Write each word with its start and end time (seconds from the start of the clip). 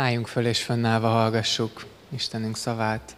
Álljunk 0.00 0.26
föl 0.26 0.46
és 0.46 0.62
fönnállva 0.62 1.08
hallgassuk 1.08 1.86
Istenünk 2.08 2.56
szavát. 2.56 3.16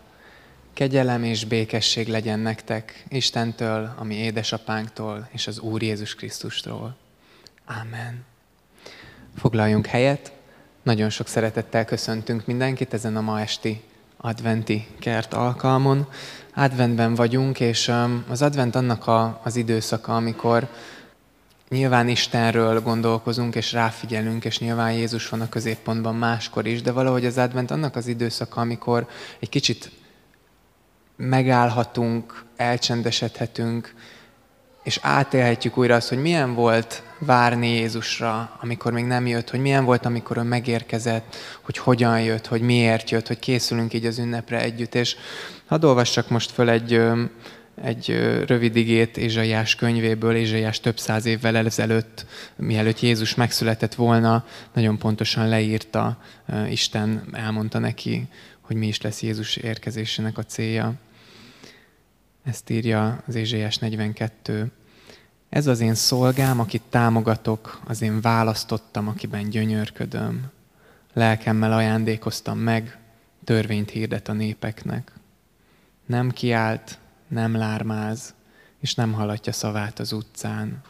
Kegyelem 0.72 1.24
és 1.24 1.44
békesség 1.44 2.08
legyen 2.08 2.38
nektek 2.38 3.04
Istentől, 3.08 3.94
ami 3.96 4.14
édesapánktól 4.14 5.28
és 5.32 5.46
az 5.46 5.58
Úr 5.58 5.82
Jézus 5.82 6.14
Krisztustól. 6.14 6.96
Ámen. 7.64 8.24
Foglaljunk 9.36 9.86
helyet. 9.86 10.32
Nagyon 10.82 11.10
sok 11.10 11.28
szeretettel 11.28 11.84
köszöntünk 11.84 12.46
mindenkit 12.46 12.94
ezen 12.94 13.16
a 13.16 13.20
ma 13.20 13.40
esti 13.40 13.82
adventi 14.16 14.86
kert 14.98 15.34
alkalmon. 15.34 16.08
Adventben 16.54 17.14
vagyunk, 17.14 17.60
és 17.60 17.88
um, 17.88 18.24
az 18.28 18.42
advent 18.42 18.74
annak 18.74 19.06
a, 19.06 19.40
az 19.44 19.56
időszaka, 19.56 20.16
amikor 20.16 20.68
Nyilván 21.72 22.08
Istenről 22.08 22.80
gondolkozunk 22.80 23.54
és 23.54 23.72
ráfigyelünk, 23.72 24.44
és 24.44 24.58
nyilván 24.58 24.92
Jézus 24.92 25.28
van 25.28 25.40
a 25.40 25.48
középpontban 25.48 26.14
máskor 26.14 26.66
is, 26.66 26.82
de 26.82 26.92
valahogy 26.92 27.26
az 27.26 27.38
advent 27.38 27.70
annak 27.70 27.96
az 27.96 28.06
időszaka, 28.06 28.60
amikor 28.60 29.08
egy 29.38 29.48
kicsit 29.48 29.90
megállhatunk, 31.16 32.44
elcsendesedhetünk, 32.56 33.94
és 34.82 34.98
átélhetjük 35.02 35.78
újra 35.78 35.94
azt, 35.94 36.08
hogy 36.08 36.20
milyen 36.20 36.54
volt 36.54 37.02
várni 37.18 37.68
Jézusra, 37.68 38.58
amikor 38.60 38.92
még 38.92 39.04
nem 39.04 39.26
jött, 39.26 39.50
hogy 39.50 39.60
milyen 39.60 39.84
volt, 39.84 40.06
amikor 40.06 40.36
ő 40.36 40.42
megérkezett, 40.42 41.36
hogy 41.62 41.78
hogyan 41.78 42.20
jött, 42.20 42.46
hogy 42.46 42.60
miért 42.60 43.10
jött, 43.10 43.26
hogy 43.26 43.38
készülünk 43.38 43.92
így 43.92 44.06
az 44.06 44.18
ünnepre 44.18 44.60
együtt. 44.60 44.94
És 44.94 45.16
hadd 45.66 45.84
olvassak 45.84 46.28
most 46.28 46.50
föl 46.50 46.68
egy 46.70 47.00
egy 47.74 48.06
rövid 48.46 48.76
igét 48.76 49.16
Ézsaiás 49.16 49.74
könyvéből, 49.74 50.34
Ézsaiás 50.34 50.80
több 50.80 50.98
száz 50.98 51.26
évvel 51.26 51.56
ezelőtt, 51.56 52.26
mielőtt 52.56 53.00
Jézus 53.00 53.34
megszületett 53.34 53.94
volna, 53.94 54.44
nagyon 54.72 54.98
pontosan 54.98 55.48
leírta, 55.48 56.18
Isten 56.68 57.24
elmondta 57.32 57.78
neki, 57.78 58.28
hogy 58.60 58.76
mi 58.76 58.86
is 58.86 59.00
lesz 59.00 59.22
Jézus 59.22 59.56
érkezésének 59.56 60.38
a 60.38 60.44
célja. 60.44 60.94
Ezt 62.44 62.70
írja 62.70 63.22
az 63.26 63.34
Ézsaiás 63.34 63.78
42. 63.78 64.70
Ez 65.48 65.66
az 65.66 65.80
én 65.80 65.94
szolgám, 65.94 66.60
akit 66.60 66.82
támogatok, 66.90 67.80
az 67.86 68.02
én 68.02 68.20
választottam, 68.20 69.08
akiben 69.08 69.50
gyönyörködöm. 69.50 70.50
Lelkemmel 71.12 71.72
ajándékoztam 71.72 72.58
meg, 72.58 72.98
törvényt 73.44 73.90
hirdet 73.90 74.28
a 74.28 74.32
népeknek. 74.32 75.12
Nem 76.06 76.30
kiált, 76.30 76.98
nem 77.32 77.56
lármáz, 77.56 78.34
és 78.80 78.94
nem 78.94 79.12
halatja 79.12 79.52
szavát 79.52 79.98
az 79.98 80.12
utcán. 80.12 80.80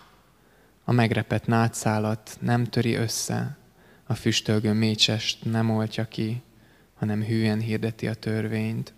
A 0.85 0.93
megrepett 0.93 1.47
nátszálat 1.47 2.37
nem 2.41 2.65
töri 2.65 2.95
össze, 2.95 3.57
a 4.07 4.15
füstölgő 4.15 4.73
mécsest 4.73 5.45
nem 5.45 5.71
oltja 5.71 6.05
ki, 6.05 6.43
hanem 6.95 7.23
hűen 7.23 7.61
hirdeti 7.61 8.07
a 8.07 8.15
törvényt. 8.15 8.93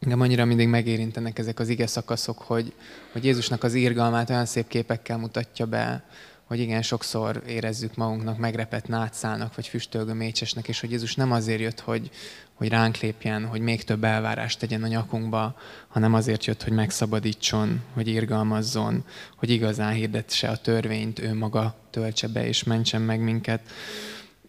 Engem 0.00 0.20
annyira 0.20 0.44
mindig 0.44 0.68
megérintenek 0.68 1.38
ezek 1.38 1.58
az 1.58 1.68
ige 1.68 1.86
szakaszok, 1.86 2.38
hogy, 2.38 2.72
hogy 3.12 3.24
Jézusnak 3.24 3.62
az 3.62 3.74
írgalmát 3.74 4.30
olyan 4.30 4.46
szép 4.46 4.68
képekkel 4.68 5.18
mutatja 5.18 5.66
be, 5.66 6.04
hogy 6.44 6.58
igen, 6.60 6.82
sokszor 6.82 7.42
érezzük 7.46 7.94
magunknak 7.94 8.38
megrepett 8.38 8.88
nátszálnak, 8.88 9.54
vagy 9.54 9.66
füstölgő 9.66 10.12
mécsesnek, 10.12 10.68
és 10.68 10.80
hogy 10.80 10.90
Jézus 10.90 11.14
nem 11.14 11.32
azért 11.32 11.60
jött, 11.60 11.80
hogy, 11.80 12.10
hogy 12.54 12.68
ránk 12.68 12.96
lépjen, 12.96 13.46
hogy 13.46 13.60
még 13.60 13.84
több 13.84 14.04
elvárást 14.04 14.58
tegyen 14.58 14.82
a 14.82 14.86
nyakunkba, 14.86 15.56
hanem 15.88 16.14
azért 16.14 16.44
jött, 16.44 16.62
hogy 16.62 16.72
megszabadítson, 16.72 17.82
hogy 17.92 18.08
irgalmazzon, 18.08 19.04
hogy 19.36 19.50
igazán 19.50 19.92
hirdetse 19.92 20.48
a 20.48 20.56
törvényt, 20.56 21.18
ő 21.18 21.34
maga 21.34 21.74
töltse 21.90 22.28
be 22.28 22.46
és 22.46 22.62
mentsen 22.62 23.02
meg 23.02 23.20
minket. 23.20 23.60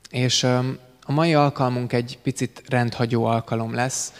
És 0.09 0.43
a 1.07 1.11
mai 1.11 1.33
alkalmunk 1.33 1.93
egy 1.93 2.19
picit 2.23 2.63
rendhagyó 2.67 3.25
alkalom 3.25 3.73
lesz, 3.73 4.13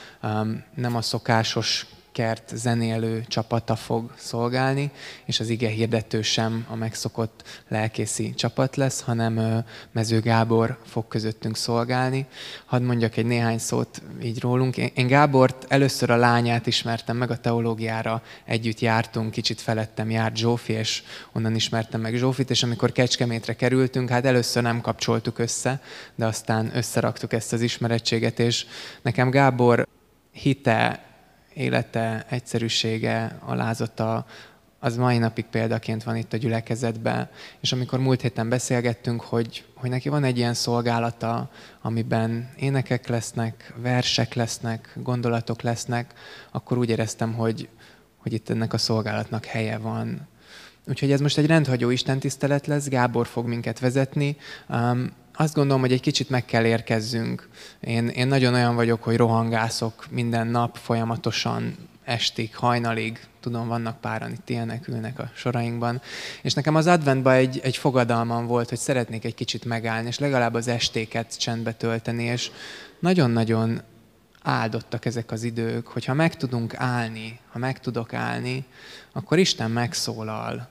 nem 0.75 0.95
a 0.95 1.01
szokásos 1.01 1.85
kert 2.15 2.51
zenélő 2.55 3.23
csapata 3.27 3.75
fog 3.75 4.13
szolgálni, 4.17 4.91
és 5.25 5.39
az 5.39 5.49
ige 5.49 5.69
hirdető 5.69 6.21
sem 6.21 6.65
a 6.69 6.75
megszokott 6.75 7.63
lelkészi 7.67 8.33
csapat 8.33 8.75
lesz, 8.75 9.01
hanem 9.01 9.63
Mező 9.91 10.19
Gábor 10.19 10.77
fog 10.85 11.07
közöttünk 11.07 11.57
szolgálni. 11.57 12.25
Hadd 12.65 12.81
mondjak 12.81 13.17
egy 13.17 13.25
néhány 13.25 13.57
szót 13.57 14.01
így 14.23 14.39
rólunk. 14.39 14.77
Én 14.77 15.07
Gábort 15.07 15.65
először 15.67 16.09
a 16.09 16.15
lányát 16.15 16.67
ismertem 16.67 17.17
meg, 17.17 17.31
a 17.31 17.37
teológiára 17.37 18.21
együtt 18.45 18.79
jártunk, 18.79 19.31
kicsit 19.31 19.61
felettem 19.61 20.09
járt 20.09 20.35
Zsófi, 20.35 20.73
és 20.73 21.03
onnan 21.31 21.55
ismertem 21.55 22.01
meg 22.01 22.15
Zsófit, 22.15 22.49
és 22.49 22.63
amikor 22.63 22.91
Kecskemétre 22.91 23.55
kerültünk, 23.55 24.09
hát 24.09 24.25
először 24.25 24.63
nem 24.63 24.81
kapcsoltuk 24.81 25.39
össze, 25.39 25.81
de 26.15 26.25
aztán 26.25 26.71
összeraktuk 26.73 27.33
ezt 27.33 27.53
az 27.53 27.61
ismerettséget, 27.61 28.39
és 28.39 28.65
nekem 29.01 29.29
Gábor 29.29 29.87
hite, 30.31 31.04
élete, 31.55 32.25
egyszerűsége, 32.29 33.39
alázata, 33.45 34.25
az 34.79 34.97
mai 34.97 35.17
napig 35.17 35.45
példaként 35.45 36.03
van 36.03 36.15
itt 36.15 36.33
a 36.33 36.37
gyülekezetben. 36.37 37.29
És 37.59 37.71
amikor 37.71 37.99
múlt 37.99 38.21
héten 38.21 38.49
beszélgettünk, 38.49 39.21
hogy, 39.21 39.65
hogy 39.75 39.89
neki 39.89 40.09
van 40.09 40.23
egy 40.23 40.37
ilyen 40.37 40.53
szolgálata, 40.53 41.49
amiben 41.81 42.49
énekek 42.57 43.07
lesznek, 43.07 43.73
versek 43.77 44.33
lesznek, 44.33 44.91
gondolatok 44.95 45.61
lesznek, 45.61 46.13
akkor 46.51 46.77
úgy 46.77 46.89
éreztem, 46.89 47.33
hogy, 47.33 47.69
hogy 48.17 48.33
itt 48.33 48.49
ennek 48.49 48.73
a 48.73 48.77
szolgálatnak 48.77 49.45
helye 49.45 49.77
van. 49.77 50.27
Úgyhogy 50.87 51.11
ez 51.11 51.19
most 51.19 51.37
egy 51.37 51.45
rendhagyó 51.45 51.89
istentisztelet 51.89 52.67
lesz, 52.67 52.87
Gábor 52.87 53.27
fog 53.27 53.47
minket 53.47 53.79
vezetni. 53.79 54.37
Azt 55.37 55.53
gondolom, 55.53 55.81
hogy 55.81 55.91
egy 55.91 56.01
kicsit 56.01 56.29
meg 56.29 56.45
kell 56.45 56.65
érkezzünk. 56.65 57.49
Én, 57.79 58.07
én 58.07 58.27
nagyon 58.27 58.53
olyan 58.53 58.75
vagyok, 58.75 59.03
hogy 59.03 59.17
rohangászok 59.17 60.05
minden 60.09 60.47
nap 60.47 60.77
folyamatosan 60.77 61.75
estig, 62.03 62.55
hajnalig, 62.55 63.19
tudom, 63.39 63.67
vannak 63.67 64.01
páran 64.01 64.31
itt 64.31 64.49
ilyenek 64.49 64.87
ülnek 64.87 65.19
a 65.19 65.31
sorainkban. 65.35 66.01
És 66.41 66.53
nekem 66.53 66.75
az 66.75 66.87
adventban 66.87 67.33
egy, 67.33 67.59
egy 67.63 67.77
fogadalmam 67.77 68.45
volt, 68.45 68.69
hogy 68.69 68.77
szeretnék 68.77 69.25
egy 69.25 69.35
kicsit 69.35 69.65
megállni, 69.65 70.07
és 70.07 70.19
legalább 70.19 70.53
az 70.53 70.67
estéket 70.67 71.39
csendbe 71.39 71.73
tölteni, 71.73 72.23
és 72.23 72.51
nagyon-nagyon 72.99 73.81
áldottak 74.41 75.05
ezek 75.05 75.31
az 75.31 75.43
idők, 75.43 75.87
hogyha 75.87 76.13
meg 76.13 76.35
tudunk 76.35 76.73
állni, 76.75 77.39
ha 77.51 77.59
meg 77.59 77.79
tudok 77.79 78.13
állni, 78.13 78.65
akkor 79.11 79.37
Isten 79.37 79.71
megszólal 79.71 80.69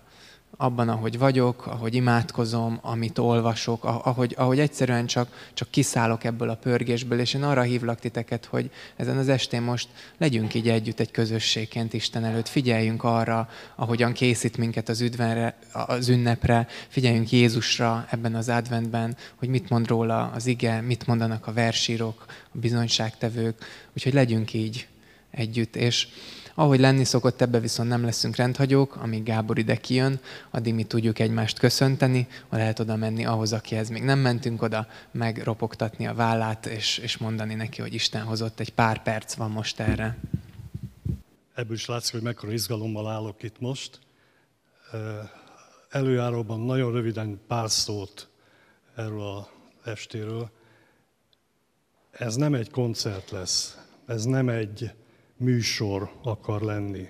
abban, 0.56 0.88
ahogy 0.88 1.18
vagyok, 1.18 1.66
ahogy 1.66 1.94
imádkozom, 1.94 2.78
amit 2.82 3.18
olvasok, 3.18 3.84
ahogy, 3.84 4.34
ahogy 4.38 4.60
egyszerűen 4.60 5.06
csak, 5.06 5.50
csak 5.54 5.70
kiszállok 5.70 6.24
ebből 6.24 6.48
a 6.48 6.54
pörgésből, 6.54 7.20
és 7.20 7.34
én 7.34 7.42
arra 7.42 7.62
hívlak 7.62 7.98
titeket, 8.00 8.44
hogy 8.44 8.70
ezen 8.96 9.16
az 9.16 9.28
estén 9.28 9.62
most 9.62 9.88
legyünk 10.18 10.54
így 10.54 10.68
együtt 10.68 11.00
egy 11.00 11.10
közösségként 11.10 11.92
Isten 11.92 12.24
előtt, 12.24 12.48
figyeljünk 12.48 13.04
arra, 13.04 13.48
ahogyan 13.74 14.12
készít 14.12 14.56
minket 14.56 14.88
az, 14.88 15.00
üdvenre, 15.00 15.58
az 15.72 16.08
ünnepre, 16.08 16.66
figyeljünk 16.88 17.30
Jézusra 17.30 18.06
ebben 18.10 18.34
az 18.34 18.48
adventben, 18.48 19.16
hogy 19.34 19.48
mit 19.48 19.70
mond 19.70 19.86
róla 19.86 20.30
az 20.34 20.46
ige, 20.46 20.80
mit 20.80 21.06
mondanak 21.06 21.46
a 21.46 21.52
versírok, 21.52 22.24
a 22.28 22.58
bizonyságtevők, 22.58 23.64
úgyhogy 23.92 24.12
legyünk 24.12 24.52
így 24.52 24.86
együtt, 25.30 25.76
és 25.76 26.08
ahogy 26.54 26.80
lenni 26.80 27.04
szokott, 27.04 27.40
ebbe 27.40 27.60
viszont 27.60 27.88
nem 27.88 28.04
leszünk 28.04 28.36
rendhagyók, 28.36 28.96
amíg 28.96 29.22
Gábor 29.22 29.58
ide 29.58 29.76
kijön, 29.76 30.20
addig 30.50 30.74
mi 30.74 30.84
tudjuk 30.84 31.18
egymást 31.18 31.58
köszönteni, 31.58 32.28
ha 32.48 32.56
lehet 32.56 32.78
oda 32.78 32.96
menni 32.96 33.24
ahhoz, 33.24 33.52
akihez 33.52 33.88
még 33.88 34.02
nem 34.02 34.18
mentünk 34.18 34.62
oda, 34.62 34.86
megropogtatni 35.10 36.06
a 36.06 36.14
vállát, 36.14 36.66
és, 36.66 36.98
és 36.98 37.16
mondani 37.16 37.54
neki, 37.54 37.80
hogy 37.80 37.94
Isten 37.94 38.22
hozott, 38.22 38.60
egy 38.60 38.72
pár 38.72 39.02
perc 39.02 39.34
van 39.34 39.50
most 39.50 39.80
erre. 39.80 40.18
Ebből 41.54 41.76
is 41.76 41.86
látszik, 41.86 42.12
hogy 42.12 42.22
mekkora 42.22 42.52
izgalommal 42.52 43.08
állok 43.08 43.42
itt 43.42 43.60
most. 43.60 43.98
Előjáróban 45.90 46.60
nagyon 46.60 46.92
röviden 46.92 47.40
pár 47.46 47.70
szót 47.70 48.28
erről 48.96 49.26
a 49.26 49.48
estéről. 49.84 50.50
Ez 52.10 52.34
nem 52.34 52.54
egy 52.54 52.70
koncert 52.70 53.30
lesz, 53.30 53.78
ez 54.06 54.24
nem 54.24 54.48
egy 54.48 54.92
műsor 55.36 56.10
akar 56.22 56.62
lenni, 56.62 57.08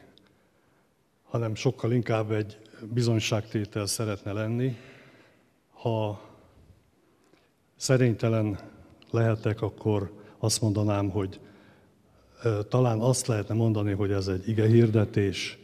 hanem 1.23 1.55
sokkal 1.55 1.93
inkább 1.93 2.31
egy 2.31 2.59
bizonyságtétel 2.93 3.87
szeretne 3.87 4.32
lenni. 4.32 4.76
Ha 5.71 6.21
szerénytelen 7.76 8.59
lehetek, 9.11 9.62
akkor 9.62 10.12
azt 10.38 10.61
mondanám, 10.61 11.11
hogy 11.11 11.41
talán 12.69 13.00
azt 13.00 13.26
lehetne 13.26 13.55
mondani, 13.55 13.93
hogy 13.93 14.12
ez 14.12 14.29
egy 14.29 14.49
igehirdetés, 14.49 15.59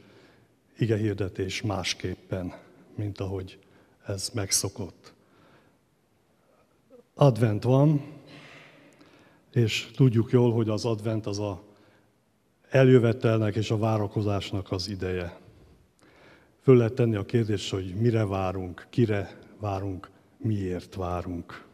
igehirdetés 0.79 1.62
másképpen, 1.62 2.55
mint 2.95 3.21
ahogy 3.21 3.59
ez 4.07 4.31
megszokott. 4.35 5.12
Advent 7.15 7.62
van, 7.62 8.03
és 9.53 9.91
tudjuk 9.95 10.31
jól, 10.31 10.53
hogy 10.53 10.69
az 10.69 10.85
advent 10.85 11.27
az 11.27 11.39
a 11.39 11.62
eljövetelnek 12.71 13.57
és 13.57 13.71
a 13.71 13.79
várakozásnak 13.79 14.73
az 14.73 14.89
ideje. 14.89 15.39
Föl 16.63 16.77
lehet 16.77 16.93
tenni 16.93 17.17
a 17.17 17.25
kérdést, 17.25 17.71
hogy 17.71 17.95
mire 17.95 18.27
várunk, 18.27 18.87
kire 18.91 19.39
várunk, 19.59 20.11
miért 20.37 20.95
várunk. 20.95 21.65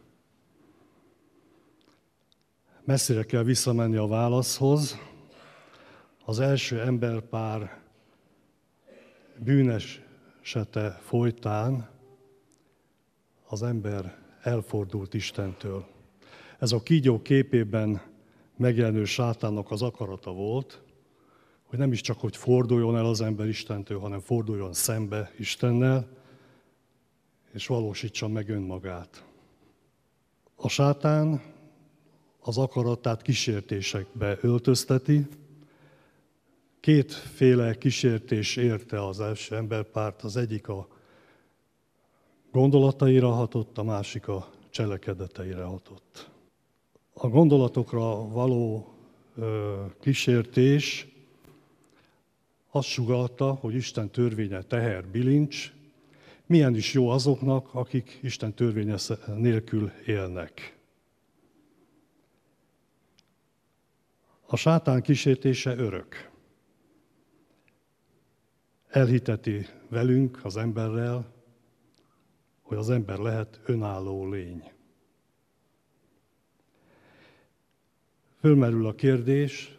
Messzire 2.83 3.23
kell 3.23 3.43
visszamenni 3.43 3.95
a 3.95 4.07
válaszhoz. 4.07 4.97
Az 6.25 6.39
első 6.39 6.81
emberpár 6.81 7.81
bűnesete 9.37 10.99
folytán 11.01 11.89
az 13.47 13.63
ember 13.63 14.17
elfordult 14.41 15.13
Istentől. 15.13 15.85
Ez 16.59 16.71
a 16.71 16.83
kígyó 16.83 17.21
képében 17.21 18.01
megjelenő 18.57 19.05
sátának 19.05 19.71
az 19.71 19.81
akarata 19.81 20.31
volt, 20.31 20.81
hogy 21.67 21.79
nem 21.79 21.91
is 21.91 22.01
csak, 22.01 22.19
hogy 22.19 22.37
forduljon 22.37 22.97
el 22.97 23.05
az 23.05 23.21
ember 23.21 23.47
Istentől, 23.47 23.99
hanem 23.99 24.19
forduljon 24.19 24.73
szembe 24.73 25.31
Istennel, 25.37 26.07
és 27.53 27.67
valósítsa 27.67 28.27
meg 28.27 28.49
önmagát. 28.49 29.25
A 30.55 30.67
sátán 30.67 31.41
az 32.39 32.57
akaratát 32.57 33.21
kísértésekbe 33.21 34.37
öltözteti. 34.41 35.27
Kétféle 36.79 37.77
kísértés 37.77 38.55
érte 38.55 39.05
az 39.05 39.19
első 39.19 39.55
emberpárt, 39.55 40.21
az 40.21 40.37
egyik 40.37 40.67
a 40.67 40.87
gondolataira 42.51 43.29
hatott, 43.29 43.77
a 43.77 43.83
másik 43.83 44.27
a 44.27 44.49
cselekedeteire 44.69 45.63
hatott. 45.63 46.29
A 47.13 47.27
gondolatokra 47.27 48.27
való 48.27 48.93
ö, 49.35 49.83
kísértés 49.99 51.16
azt 52.77 52.87
sugalta, 52.87 53.53
hogy 53.53 53.75
Isten 53.75 54.09
törvénye 54.09 54.61
teher 54.61 55.07
bilincs, 55.07 55.73
milyen 56.45 56.75
is 56.75 56.93
jó 56.93 57.09
azoknak, 57.09 57.73
akik 57.73 58.19
Isten 58.21 58.53
törvénye 58.53 58.95
nélkül 59.35 59.91
élnek. 60.05 60.77
A 64.45 64.55
sátán 64.55 65.01
kísértése 65.01 65.75
örök. 65.75 66.29
Elhiteti 68.87 69.65
velünk, 69.89 70.39
az 70.43 70.57
emberrel, 70.57 71.33
hogy 72.61 72.77
az 72.77 72.89
ember 72.89 73.17
lehet 73.17 73.59
önálló 73.65 74.29
lény. 74.29 74.71
Fölmerül 78.39 78.87
a 78.87 78.95
kérdés, 78.95 79.76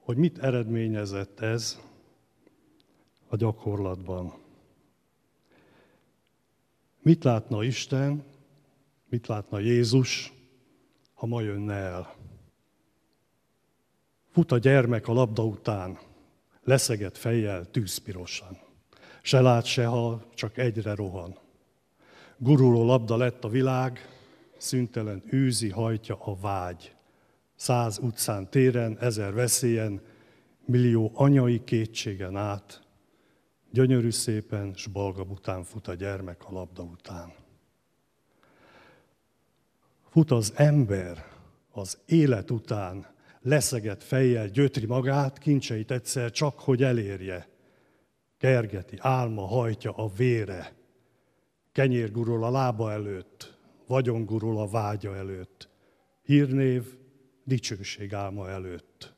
hogy 0.00 0.16
mit 0.16 0.38
eredményezett 0.38 1.40
ez 1.40 1.80
a 3.28 3.36
gyakorlatban. 3.36 4.34
Mit 7.02 7.24
látna 7.24 7.64
Isten, 7.64 8.24
mit 9.08 9.26
látna 9.26 9.58
Jézus, 9.58 10.32
ha 11.14 11.26
ma 11.26 11.40
jönne 11.40 11.74
el? 11.74 12.14
Fut 14.32 14.52
a 14.52 14.58
gyermek 14.58 15.08
a 15.08 15.12
labda 15.12 15.44
után, 15.44 15.98
leszeget 16.64 17.18
fejjel 17.18 17.70
tűzpirosan. 17.70 18.58
Se 19.22 19.40
lát, 19.40 19.64
se 19.64 19.86
hal, 19.86 20.24
csak 20.34 20.58
egyre 20.58 20.94
rohan. 20.94 21.38
Guruló 22.36 22.84
labda 22.84 23.16
lett 23.16 23.44
a 23.44 23.48
világ, 23.48 24.08
szüntelen 24.56 25.22
űzi, 25.32 25.68
hajtja 25.68 26.16
a 26.16 26.36
vágy. 26.36 26.94
Száz 27.60 27.98
utcán 27.98 28.50
téren, 28.50 28.98
ezer 29.00 29.32
veszélyen, 29.32 30.00
millió 30.64 31.10
anyai 31.14 31.64
kétségen 31.64 32.36
át, 32.36 32.82
gyönyörű 33.70 34.10
szépen, 34.10 34.74
s 34.74 34.86
balgab 34.86 35.30
után 35.30 35.64
fut 35.64 35.88
a 35.88 35.94
gyermek 35.94 36.44
a 36.44 36.52
labda 36.52 36.82
után. 36.82 37.32
Fut 40.08 40.30
az 40.30 40.52
ember 40.56 41.26
az 41.70 41.98
élet 42.06 42.50
után, 42.50 43.06
leszeget 43.40 44.04
fejjel 44.04 44.48
gyötri 44.48 44.86
magát, 44.86 45.38
kincseit 45.38 45.90
egyszer 45.90 46.30
csak, 46.30 46.58
hogy 46.58 46.82
elérje. 46.82 47.48
Kergeti, 48.38 48.96
álma 48.98 49.46
hajtja 49.46 49.92
a 49.92 50.08
vére, 50.08 50.72
kenyér 51.72 52.12
gurul 52.12 52.44
a 52.44 52.50
lába 52.50 52.92
előtt, 52.92 53.58
vagyon 53.86 54.24
gurul 54.24 54.58
a 54.58 54.68
vágya 54.68 55.16
előtt, 55.16 55.68
hírnév, 56.22 56.98
dicsőség 57.44 58.14
álma 58.14 58.48
előtt. 58.48 59.14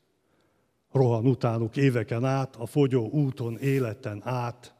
Rohan 0.91 1.27
utánuk 1.27 1.77
éveken 1.77 2.25
át, 2.25 2.55
a 2.55 2.65
fogyó 2.65 3.09
úton, 3.09 3.57
életen 3.57 4.21
át, 4.23 4.75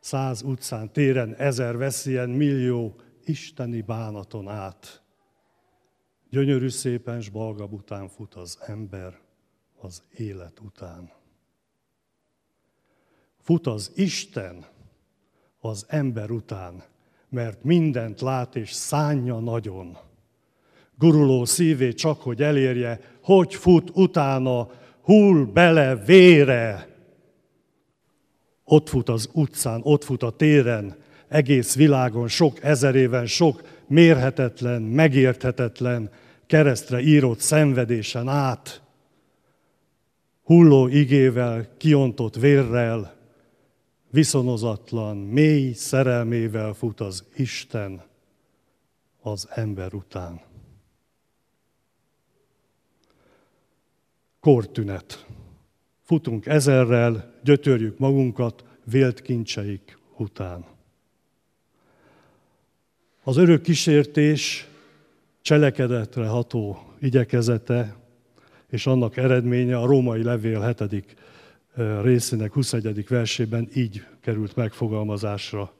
száz 0.00 0.42
utcán, 0.42 0.92
téren, 0.92 1.34
ezer 1.34 1.76
veszélyen, 1.76 2.30
millió 2.30 3.00
isteni 3.24 3.80
bánaton 3.80 4.48
át. 4.48 5.02
Gyönyörű 6.30 6.68
szépen 6.68 7.20
s 7.20 7.28
balgab 7.28 7.72
után 7.72 8.08
fut 8.08 8.34
az 8.34 8.58
ember 8.60 9.20
az 9.80 10.02
élet 10.16 10.60
után. 10.60 11.12
Fut 13.38 13.66
az 13.66 13.92
Isten 13.94 14.66
az 15.60 15.84
ember 15.88 16.30
után, 16.30 16.82
mert 17.28 17.64
mindent 17.64 18.20
lát 18.20 18.56
és 18.56 18.72
szánja 18.72 19.38
nagyon. 19.38 19.98
Guruló 20.98 21.44
szívét 21.44 21.96
csak, 21.96 22.20
hogy 22.20 22.42
elérje, 22.42 23.00
hogy 23.22 23.54
fut 23.54 23.90
utána, 23.94 24.70
hull 25.02 25.44
bele 25.44 25.96
vére. 25.96 26.88
Ott 28.64 28.88
fut 28.88 29.08
az 29.08 29.28
utcán, 29.32 29.80
ott 29.82 30.04
fut 30.04 30.22
a 30.22 30.30
téren, 30.30 30.96
egész 31.28 31.74
világon, 31.74 32.28
sok 32.28 32.64
ezer 32.64 32.94
éven, 32.94 33.26
sok 33.26 33.62
mérhetetlen, 33.86 34.82
megérthetetlen, 34.82 36.10
keresztre 36.46 37.00
írott 37.00 37.40
szenvedésen 37.40 38.28
át, 38.28 38.82
hulló 40.42 40.88
igével, 40.88 41.68
kiontott 41.76 42.36
vérrel, 42.36 43.14
viszonozatlan, 44.10 45.16
mély 45.16 45.72
szerelmével 45.72 46.72
fut 46.72 47.00
az 47.00 47.24
Isten 47.36 48.02
az 49.20 49.48
ember 49.50 49.94
után. 49.94 50.40
Kortünet. 54.42 55.26
Futunk 56.00 56.46
ezerrel, 56.46 57.34
gyötörjük 57.44 57.98
magunkat 57.98 58.64
vélt 58.84 59.20
kincseik 59.20 59.98
után. 60.16 60.64
Az 63.22 63.36
örök 63.36 63.62
kísértés 63.62 64.68
cselekedetre 65.42 66.26
ható 66.26 66.78
igyekezete, 67.00 67.96
és 68.68 68.86
annak 68.86 69.16
eredménye 69.16 69.78
a 69.78 69.86
római 69.86 70.22
levél 70.22 70.74
7. 70.88 71.16
részének 72.02 72.52
21. 72.52 73.08
versében 73.08 73.68
így 73.74 74.06
került 74.20 74.56
megfogalmazásra. 74.56 75.72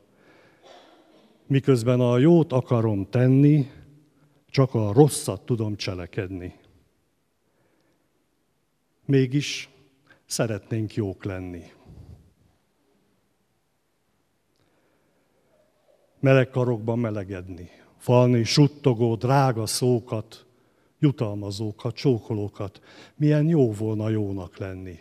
Miközben 1.46 2.00
a 2.00 2.18
jót 2.18 2.52
akarom 2.52 3.10
tenni, 3.10 3.70
csak 4.50 4.74
a 4.74 4.92
rosszat 4.92 5.42
tudom 5.42 5.76
cselekedni. 5.76 6.60
Mégis 9.06 9.68
szeretnénk 10.26 10.94
jók 10.94 11.24
lenni. 11.24 11.62
Meleg 16.20 16.50
karokban 16.50 16.98
melegedni, 16.98 17.70
falni 17.98 18.44
suttogó, 18.44 19.14
drága 19.14 19.66
szókat, 19.66 20.46
jutalmazókat, 20.98 21.94
csókolókat. 21.94 22.80
Milyen 23.16 23.48
jó 23.48 23.72
volna 23.72 24.08
jónak 24.08 24.58
lenni. 24.58 24.98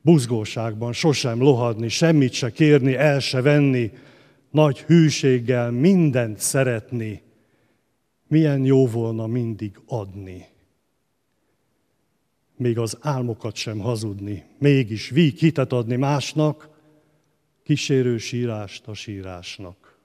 Buzgóságban 0.00 0.92
sosem 0.92 1.42
lohadni, 1.42 1.88
semmit 1.88 2.32
se 2.32 2.50
kérni, 2.50 2.94
el 2.94 3.20
se 3.20 3.40
venni, 3.40 3.90
nagy 4.50 4.80
hűséggel 4.80 5.70
mindent 5.70 6.38
szeretni. 6.38 7.22
Milyen 8.28 8.64
jó 8.64 8.86
volna 8.86 9.26
mindig 9.26 9.80
adni. 9.86 10.51
Még 12.62 12.78
az 12.78 12.98
álmokat 13.00 13.54
sem 13.54 13.78
hazudni, 13.78 14.44
mégis 14.58 15.08
víg 15.08 15.38
hitet 15.38 15.72
adni 15.72 15.96
másnak, 15.96 16.68
kísérő 17.62 18.18
sírást 18.18 18.86
a 18.86 18.94
sírásnak. 18.94 19.98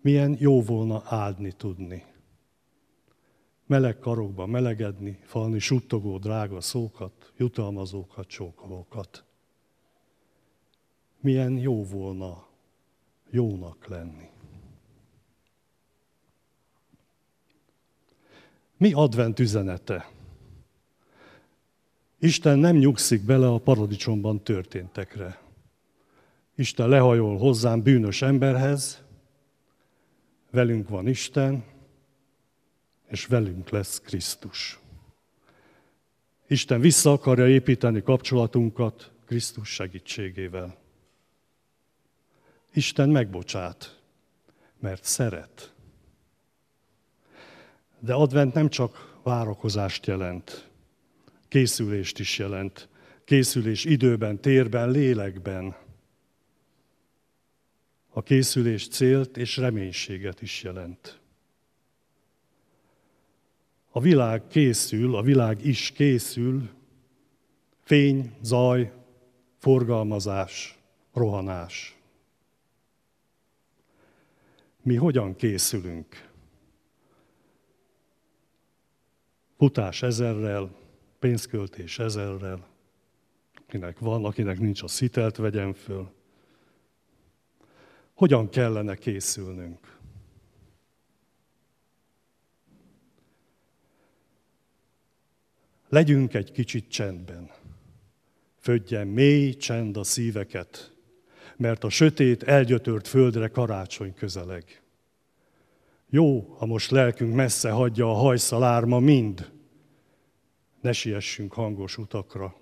Milyen 0.00 0.36
jó 0.38 0.62
volna 0.62 1.02
áldni 1.04 1.52
tudni. 1.52 2.04
Meleg 3.66 3.98
karokba 3.98 4.46
melegedni, 4.46 5.18
falni 5.22 5.58
suttogó 5.58 6.18
drága 6.18 6.60
szókat, 6.60 7.32
jutalmazókat, 7.36 8.26
csókolókat. 8.26 9.24
Milyen 11.20 11.58
jó 11.58 11.84
volna 11.84 12.46
jónak 13.30 13.86
lenni. 13.86 14.28
Mi 18.76 18.92
advent 18.92 19.38
üzenete? 19.38 20.13
Isten 22.24 22.58
nem 22.58 22.76
nyugszik 22.76 23.22
bele 23.22 23.46
a 23.46 23.58
paradicsomban 23.58 24.42
történtekre. 24.42 25.40
Isten 26.54 26.88
lehajol 26.88 27.38
hozzám 27.38 27.82
bűnös 27.82 28.22
emberhez, 28.22 29.02
velünk 30.50 30.88
van 30.88 31.08
Isten, 31.08 31.64
és 33.06 33.26
velünk 33.26 33.68
lesz 33.68 34.00
Krisztus. 34.00 34.78
Isten 36.46 36.80
vissza 36.80 37.12
akarja 37.12 37.48
építeni 37.48 38.02
kapcsolatunkat 38.02 39.12
Krisztus 39.26 39.68
segítségével. 39.68 40.76
Isten 42.72 43.08
megbocsát, 43.08 44.00
mert 44.78 45.04
szeret. 45.04 45.74
De 47.98 48.14
advent 48.14 48.54
nem 48.54 48.68
csak 48.68 49.18
várakozást 49.22 50.06
jelent, 50.06 50.72
készülést 51.54 52.18
is 52.18 52.38
jelent. 52.38 52.88
Készülés 53.24 53.84
időben, 53.84 54.40
térben, 54.40 54.90
lélekben. 54.90 55.76
A 58.08 58.22
készülés 58.22 58.88
célt 58.88 59.36
és 59.36 59.56
reménységet 59.56 60.42
is 60.42 60.62
jelent. 60.62 61.20
A 63.90 64.00
világ 64.00 64.46
készül, 64.46 65.16
a 65.16 65.22
világ 65.22 65.66
is 65.66 65.90
készül, 65.90 66.70
fény, 67.80 68.36
zaj, 68.42 68.92
forgalmazás, 69.58 70.78
rohanás. 71.12 71.98
Mi 74.82 74.94
hogyan 74.94 75.36
készülünk? 75.36 76.28
Futás 79.56 80.02
ezerrel, 80.02 80.82
pénzköltés 81.24 81.98
ezerrel, 81.98 82.66
akinek 83.66 83.98
van, 83.98 84.24
akinek 84.24 84.58
nincs, 84.58 84.82
a 84.82 84.88
szitelt 84.88 85.36
vegyen 85.36 85.74
föl. 85.74 86.10
Hogyan 88.14 88.48
kellene 88.48 88.94
készülnünk? 88.94 89.98
Legyünk 95.88 96.34
egy 96.34 96.52
kicsit 96.52 96.88
csendben. 96.88 97.50
Födjen 98.58 99.06
mély 99.06 99.54
csend 99.54 99.96
a 99.96 100.04
szíveket, 100.04 100.94
mert 101.56 101.84
a 101.84 101.88
sötét, 101.88 102.42
elgyötört 102.42 103.08
földre 103.08 103.48
karácsony 103.48 104.14
közeleg. 104.14 104.82
Jó, 106.08 106.40
ha 106.40 106.66
most 106.66 106.90
lelkünk 106.90 107.34
messze 107.34 107.70
hagyja 107.70 108.10
a 108.10 108.14
hajszalárma 108.14 108.98
mind. 108.98 109.53
Ne 110.84 110.92
siessünk 110.92 111.52
hangos 111.52 111.98
utakra. 111.98 112.54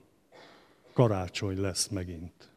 Karácsony 0.92 1.60
lesz 1.60 1.88
megint. 1.88 2.50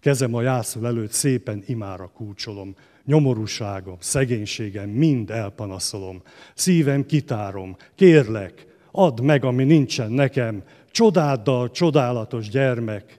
Kezem 0.00 0.34
a 0.34 0.42
jászol 0.42 0.86
előtt 0.86 1.10
szépen 1.10 1.62
imára 1.66 2.08
kulcsolom. 2.08 2.76
Nyomorúságom, 3.04 3.96
szegénységem 4.00 4.88
mind 4.88 5.30
elpanaszolom. 5.30 6.22
Szívem 6.54 7.06
kitárom, 7.06 7.76
kérlek, 7.94 8.66
add 8.90 9.22
meg, 9.22 9.44
ami 9.44 9.64
nincsen 9.64 10.12
nekem, 10.12 10.64
csodáddal 10.90 11.70
csodálatos 11.70 12.48
gyermek, 12.48 13.18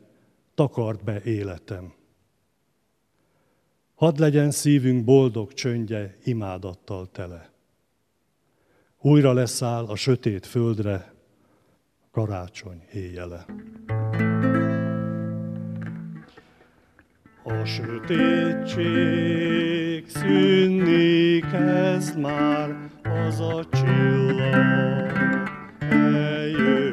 takard 0.56 1.04
be 1.04 1.22
életem. 1.24 1.94
Hadd 3.96 4.20
legyen 4.20 4.52
szívünk 4.52 5.04
boldog 5.04 5.54
csöndje, 5.54 6.18
imádattal 6.24 7.12
tele. 7.12 7.57
Újra 9.02 9.34
leszáll 9.34 9.86
a 9.86 9.96
sötét 9.96 10.46
földre 10.46 11.14
karácsony 12.12 12.84
éjjele. 12.94 13.46
A 17.44 17.66
sötétség 17.66 18.90
szűnni 20.10 21.40
kezd 21.40 22.20
már, 22.20 22.90
az 23.04 23.40
a 23.40 23.66
csillag 23.72 25.12
eljön 25.80 26.87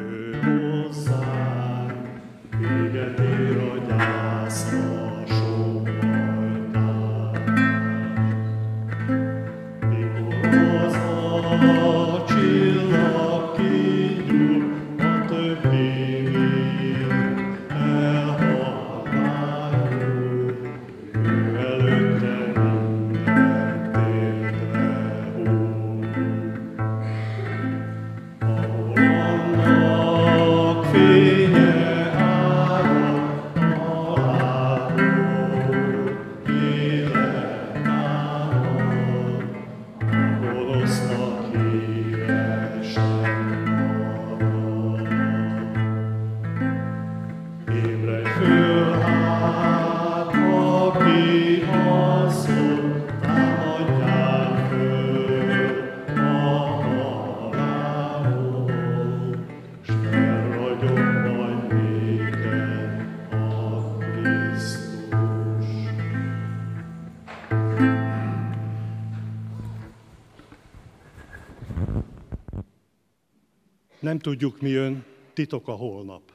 Nem 74.15 74.23
tudjuk, 74.23 74.61
mi 74.61 74.69
jön, 74.69 75.05
titok 75.33 75.67
a 75.67 75.71
holnap. 75.71 76.31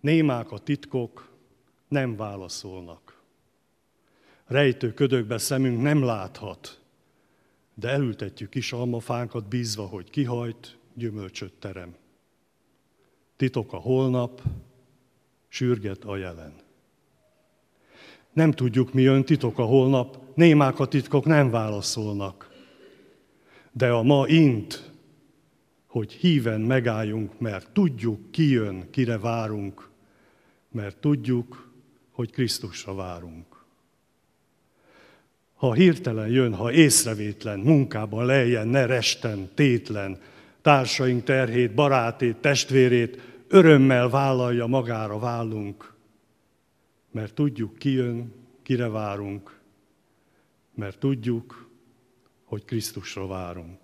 Némák 0.00 0.52
a 0.52 0.58
titkok, 0.58 1.30
nem 1.88 2.16
válaszolnak. 2.16 3.22
Rejtő 4.46 4.92
ködökbe 4.92 5.38
szemünk 5.38 5.82
nem 5.82 6.02
láthat, 6.02 6.80
de 7.74 7.88
elültetjük 7.88 8.50
kis 8.50 8.72
almafánkat 8.72 9.48
bízva, 9.48 9.86
hogy 9.86 10.10
kihajt, 10.10 10.78
gyümölcsöt 10.94 11.52
terem. 11.52 11.94
Titok 13.36 13.72
a 13.72 13.78
holnap, 13.78 14.42
sürget 15.48 16.04
a 16.04 16.16
jelen. 16.16 16.54
Nem 18.32 18.50
tudjuk, 18.50 18.92
mi 18.92 19.02
jön, 19.02 19.24
titok 19.24 19.58
a 19.58 19.64
holnap, 19.64 20.18
némák 20.34 20.80
a 20.80 20.86
titkok 20.86 21.24
nem 21.24 21.50
válaszolnak. 21.50 22.50
De 23.72 23.90
a 23.90 24.02
ma 24.02 24.26
int, 24.28 24.83
hogy 25.94 26.12
híven 26.12 26.60
megálljunk, 26.60 27.40
mert 27.40 27.70
tudjuk, 27.72 28.30
ki 28.30 28.50
jön, 28.50 28.90
kire 28.90 29.18
várunk, 29.18 29.88
mert 30.70 30.96
tudjuk, 30.96 31.70
hogy 32.10 32.30
Krisztusra 32.30 32.94
várunk. 32.94 33.64
Ha 35.54 35.72
hirtelen 35.72 36.28
jön, 36.28 36.54
ha 36.54 36.72
észrevétlen, 36.72 37.58
munkában 37.58 38.26
lejjen, 38.26 38.68
ne 38.68 38.86
resten, 38.86 39.50
tétlen, 39.54 40.20
társaink 40.62 41.24
terhét, 41.24 41.74
barátét, 41.74 42.36
testvérét, 42.36 43.20
örömmel 43.48 44.08
vállalja 44.08 44.66
magára 44.66 45.18
vállunk, 45.18 45.94
mert 47.10 47.34
tudjuk, 47.34 47.78
ki 47.78 47.90
jön, 47.90 48.32
kire 48.62 48.88
várunk, 48.88 49.60
mert 50.74 50.98
tudjuk, 50.98 51.68
hogy 52.44 52.64
Krisztusra 52.64 53.26
várunk. 53.26 53.83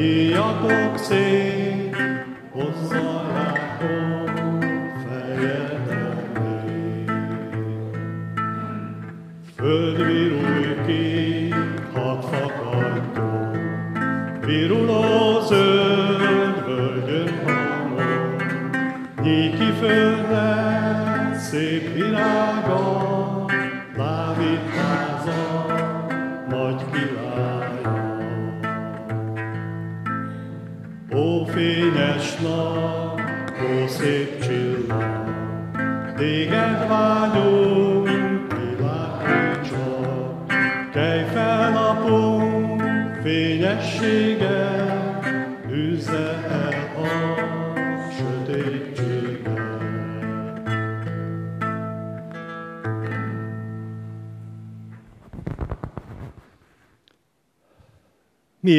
Jatoksi 0.00 1.59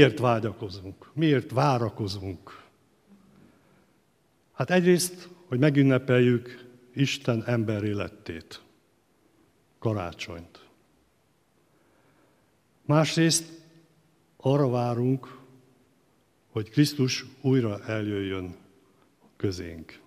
Miért 0.01 0.19
vágyakozunk? 0.19 1.11
Miért 1.13 1.51
várakozunk? 1.51 2.63
Hát 4.51 4.69
egyrészt, 4.69 5.29
hogy 5.47 5.59
megünnepeljük 5.59 6.69
Isten 6.93 7.43
emberi 7.45 7.93
lettét, 7.93 8.61
karácsonyt. 9.79 10.65
Másrészt 12.85 13.45
arra 14.37 14.69
várunk, 14.69 15.37
hogy 16.51 16.69
Krisztus 16.69 17.25
újra 17.41 17.83
eljöjjön 17.85 18.55
közénk. 19.37 19.99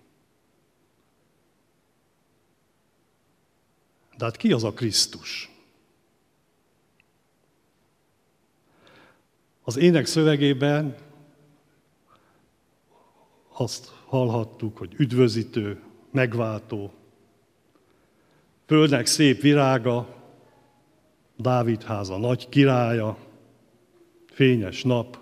De 4.17 4.25
hát 4.25 4.37
ki 4.37 4.51
az 4.51 4.63
a 4.63 4.73
Krisztus? 4.73 5.54
Az 9.67 9.77
ének 9.77 10.05
szövegében 10.05 10.95
azt 13.51 13.93
hallhattuk, 14.05 14.77
hogy 14.77 14.93
üdvözítő, 14.97 15.81
megváltó, 16.11 16.93
földnek 18.65 19.05
szép 19.05 19.41
virága, 19.41 20.23
Dávid 21.37 21.83
háza 21.83 22.17
nagy 22.17 22.49
királya, 22.49 23.17
fényes 24.31 24.83
nap, 24.83 25.19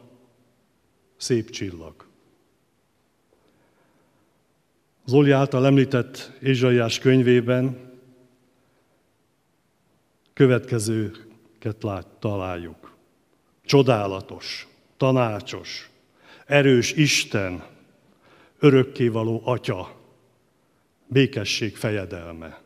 szép 1.17 1.49
csillag. 1.49 2.07
Zoli 5.05 5.31
által 5.31 5.65
említett 5.65 6.31
Ézsaiás 6.41 6.99
könyvében 6.99 7.91
következőket 10.33 11.83
lát, 11.83 12.07
találjuk. 12.07 12.82
Csodálatos, 13.65 14.67
tanácsos, 14.97 15.89
erős 16.45 16.91
Isten, 16.91 17.63
örökkévaló 18.59 19.41
Atya, 19.45 19.95
békesség 21.07 21.75
fejedelme. 21.75 22.61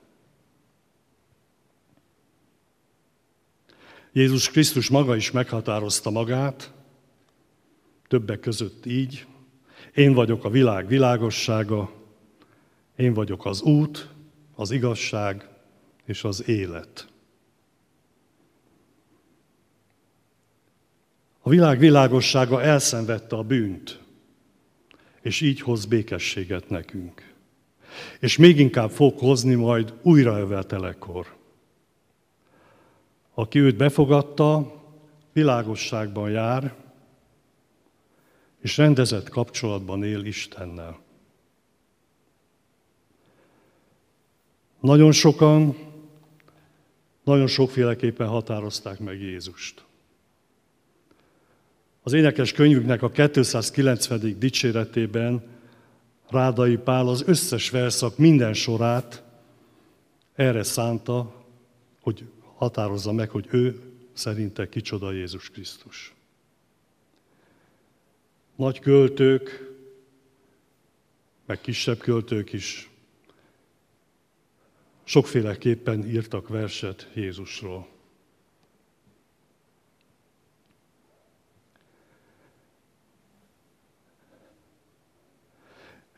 Jézus 4.12 4.50
Krisztus 4.50 4.90
maga 4.90 5.16
is 5.16 5.32
meghatározta 5.32 6.10
magát, 6.10 6.72
többek 8.08 8.40
között 8.40 8.86
így, 8.86 9.26
én 9.94 10.14
vagyok 10.14 10.44
a 10.44 10.50
világ 10.50 10.88
világossága, 10.88 11.92
én 12.96 13.14
vagyok 13.14 13.46
az 13.46 13.62
út, 13.62 14.10
az 14.56 14.72
igazság 14.72 15.50
és 16.06 16.24
az 16.24 16.48
élet. 16.48 17.08
A 21.48 21.50
világ 21.50 21.80
világossága 21.80 22.62
elszenvedte 22.62 23.36
a 23.36 23.44
bűnt, 23.44 24.00
és 25.22 25.42
így 25.42 25.62
hoz 25.62 25.86
békességet 25.86 26.70
nekünk. 26.70 27.34
És 28.20 28.38
még 28.38 28.60
inkább 28.60 28.90
fog 28.90 29.20
hozni 29.20 29.56
majd 29.56 29.94
újraövetelekor. 30.02 31.36
Aki 33.34 33.60
őt 33.60 33.76
befogadta, 33.76 34.76
világosságban 35.34 36.30
jár, 36.30 36.76
és 38.62 38.78
rendezett 38.78 39.30
kapcsolatban 39.30 40.04
él 40.04 40.26
Istennel. 40.26 41.00
Nagyon 44.80 45.12
sokan, 45.12 45.78
nagyon 47.24 47.48
sokféleképpen 47.48 48.28
határozták 48.28 49.00
meg 49.00 49.22
Jézust. 49.22 49.87
Az 52.08 52.14
énekes 52.14 52.52
könyvüknek 52.52 53.02
a 53.02 53.10
290. 53.10 54.40
dicséretében 54.40 55.44
Rádai 56.30 56.78
Pál 56.78 57.08
az 57.08 57.24
összes 57.26 57.70
verszak 57.70 58.18
minden 58.18 58.54
sorát 58.54 59.24
erre 60.36 60.64
szánta, 60.64 61.46
hogy 62.02 62.24
határozza 62.56 63.12
meg, 63.12 63.30
hogy 63.30 63.48
ő 63.52 63.82
szerinte 64.14 64.70
kicsoda 64.70 65.12
Jézus 65.12 65.50
Krisztus. 65.50 66.14
Nagy 68.56 68.80
költők, 68.80 69.74
meg 71.46 71.62
kisebb 71.62 71.98
költők 71.98 72.54
is 72.54 72.90
sokféleképpen 75.04 76.10
írtak 76.10 76.48
verset 76.48 77.10
Jézusról. 77.14 77.97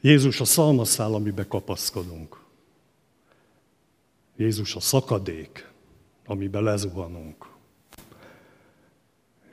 Jézus 0.01 0.39
a 0.39 0.45
szalmaszál, 0.45 1.13
amiben 1.13 1.47
kapaszkodunk. 1.47 2.39
Jézus 4.37 4.75
a 4.75 4.79
szakadék, 4.79 5.67
amiben 6.25 6.63
lezuhanunk. 6.63 7.45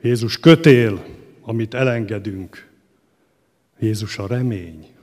Jézus 0.01 0.39
kötél, 0.39 1.05
amit 1.41 1.73
elengedünk. 1.73 2.71
Jézus 3.79 4.17
a 4.17 4.27
remény, 4.27 4.95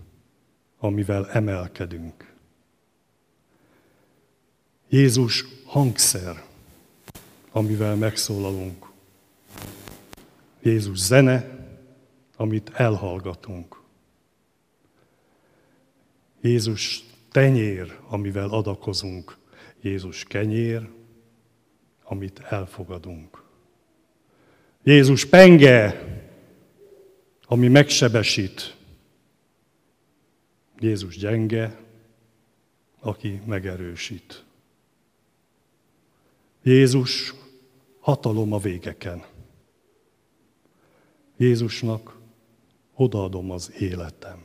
amivel 0.79 1.31
emelkedünk. 1.31 2.33
Jézus 4.89 5.45
hangszer, 5.65 6.45
amivel 7.51 7.97
megszólalunk. 7.97 8.87
Jézus 10.63 10.99
zene, 10.99 11.67
amit 12.37 12.71
elhallgatunk. 12.75 13.84
Jézus 16.45 17.05
tenyér, 17.31 17.99
amivel 18.09 18.49
adakozunk. 18.49 19.37
Jézus 19.83 20.25
kenyér, 20.25 20.89
amit 22.03 22.39
elfogadunk. 22.39 23.43
Jézus 24.83 25.25
penge, 25.25 26.05
ami 27.47 27.69
megsebesít. 27.69 28.77
Jézus 30.79 31.17
gyenge, 31.17 31.81
aki 33.01 33.41
megerősít. 33.47 34.45
Jézus 36.63 37.35
hatalom 38.01 38.53
a 38.53 38.59
végeken. 38.59 39.25
Jézusnak 41.37 42.17
odaadom 42.95 43.51
az 43.51 43.73
életem. 43.79 44.44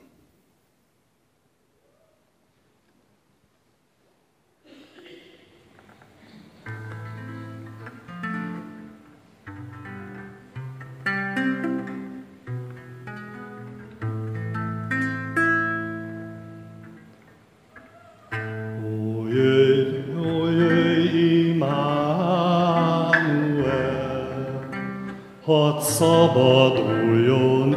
hadd 25.50 25.82
szabaduljon 25.82 27.76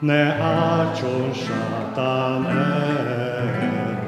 Ne 0.09 0.25
átson 0.42 1.33
sátán 1.33 2.47
ereje. 2.47 4.07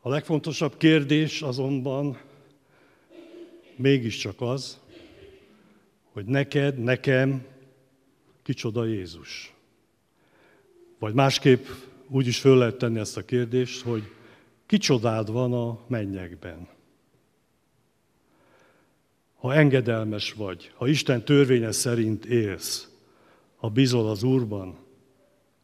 A 0.00 0.08
legfontosabb 0.08 0.76
kérdés 0.76 1.42
azonban 1.42 2.18
mégiscsak 3.76 4.40
az, 4.40 4.78
hogy 6.12 6.24
neked, 6.24 6.78
nekem 6.78 7.46
kicsoda 8.42 8.84
Jézus. 8.84 9.52
Vagy 10.98 11.14
másképp 11.14 11.66
úgy 12.08 12.26
is 12.26 12.40
föl 12.40 12.58
lehet 12.58 12.76
tenni 12.76 12.98
ezt 12.98 13.16
a 13.16 13.24
kérdést, 13.24 13.82
hogy 13.82 14.16
kicsodád 14.68 15.30
van 15.30 15.52
a 15.52 15.78
mennyekben. 15.86 16.68
Ha 19.34 19.54
engedelmes 19.54 20.32
vagy, 20.32 20.72
ha 20.74 20.86
Isten 20.86 21.24
törvénye 21.24 21.72
szerint 21.72 22.24
élsz, 22.24 22.88
ha 23.56 23.68
bízol 23.68 24.08
az 24.08 24.22
Úrban, 24.22 24.78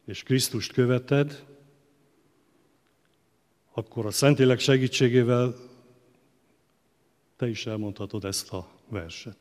és 0.05 0.23
Krisztust 0.23 0.71
követed, 0.71 1.45
akkor 3.73 4.05
a 4.05 4.11
Szentlélek 4.11 4.59
segítségével 4.59 5.55
te 7.35 7.47
is 7.47 7.65
elmondhatod 7.65 8.25
ezt 8.25 8.51
a 8.53 8.67
verset. 8.89 9.37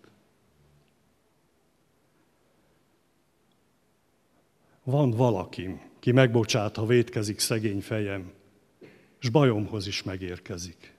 Van 4.83 5.11
valakim, 5.11 5.81
ki 5.99 6.13
megbocsát, 6.13 6.77
ha 6.77 6.87
vétkezik 6.87 7.39
szegény 7.39 7.81
fejem, 7.81 8.33
s 9.25 9.29
bajomhoz 9.29 9.87
is 9.87 10.03
megérkezik. 10.03 10.95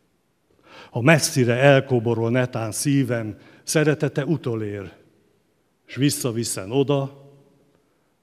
Ha 0.90 1.02
messzire 1.02 1.54
elkoborol 1.54 2.30
netán 2.30 2.72
szívem, 2.72 3.38
szeretete 3.64 4.26
utolér, 4.26 4.94
s 5.86 5.96
visszaviszen 5.96 6.72
oda, 6.72 7.30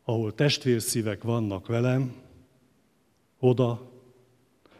ahol 0.05 0.35
testvérszívek 0.35 1.23
vannak 1.23 1.67
velem, 1.67 2.15
oda, 3.39 3.91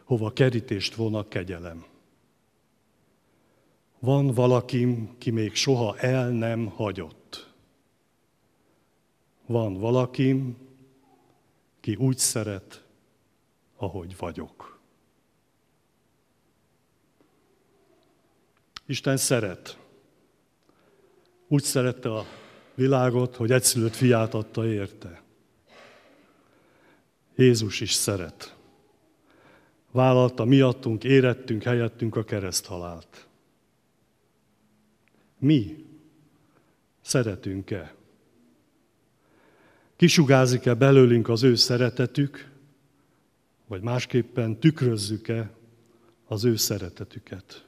hova 0.03 0.33
kerítést 0.33 0.95
von 0.95 1.15
a 1.15 1.27
kegyelem. 1.27 1.85
Van 3.99 4.27
valakim, 4.27 5.15
ki 5.17 5.29
még 5.29 5.53
soha 5.55 5.97
el 5.97 6.29
nem 6.29 6.65
hagyott. 6.65 7.53
Van 9.45 9.73
valakim, 9.73 10.57
ki 11.79 11.95
úgy 11.95 12.17
szeret, 12.17 12.83
ahogy 13.75 14.17
vagyok. 14.17 14.72
Isten 18.85 19.17
szeret. 19.17 19.77
Úgy 21.47 21.63
szerette 21.63 22.13
a 22.13 22.25
világot, 22.75 23.35
hogy 23.35 23.51
egyszülött 23.51 23.95
fiát 23.95 24.33
adta 24.33 24.67
érte. 24.67 25.21
Jézus 27.35 27.81
is 27.81 27.93
szeret. 27.93 28.55
Vállalta 29.91 30.45
miattunk, 30.45 31.03
érettünk, 31.03 31.63
helyettünk 31.63 32.15
a 32.15 32.23
kereszthalált. 32.23 33.27
Mi 35.37 35.85
szeretünk-e? 37.01 37.95
Kisugázik-e 39.95 40.73
belőlünk 40.73 41.29
az 41.29 41.43
ő 41.43 41.55
szeretetük, 41.55 42.51
vagy 43.67 43.81
másképpen 43.81 44.59
tükrözzük-e 44.59 45.51
az 46.25 46.45
ő 46.45 46.55
szeretetüket? 46.55 47.65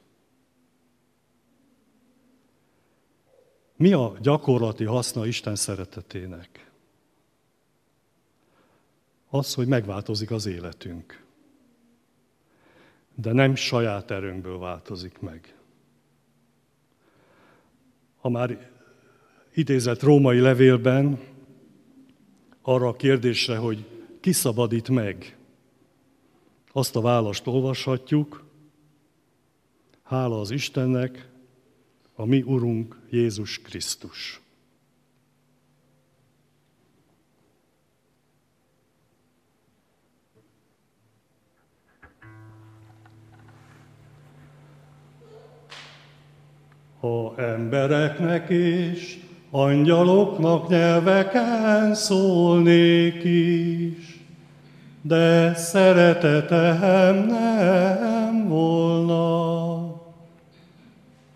Mi 3.76 3.92
a 3.92 4.16
gyakorlati 4.20 4.84
haszna 4.84 5.26
Isten 5.26 5.56
szeretetének? 5.56 6.70
Az, 9.28 9.54
hogy 9.54 9.66
megváltozik 9.66 10.30
az 10.30 10.46
életünk. 10.46 11.24
De 13.14 13.32
nem 13.32 13.54
saját 13.54 14.10
erőnkből 14.10 14.58
változik 14.58 15.18
meg. 15.20 15.54
A 18.20 18.28
már 18.28 18.70
idézett 19.54 20.02
római 20.02 20.38
levélben 20.38 21.20
arra 22.62 22.88
a 22.88 22.96
kérdésre, 22.96 23.56
hogy 23.56 23.84
ki 24.20 24.32
szabadít 24.32 24.88
meg, 24.88 25.36
azt 26.72 26.96
a 26.96 27.00
választ 27.00 27.46
olvashatjuk, 27.46 28.44
hála 30.02 30.40
az 30.40 30.50
Istennek, 30.50 31.28
a 32.18 32.24
mi 32.24 32.42
Urunk 32.42 32.96
Jézus 33.10 33.60
Krisztus. 33.62 34.40
Ha 47.00 47.34
embereknek 47.36 48.50
is, 48.50 49.18
angyaloknak 49.50 50.68
nyelveken 50.68 51.94
szólnék 51.94 53.24
is, 53.24 54.20
de 55.02 55.54
szeretetem 55.54 57.26
nem 57.26 58.48
volna, 58.48 59.65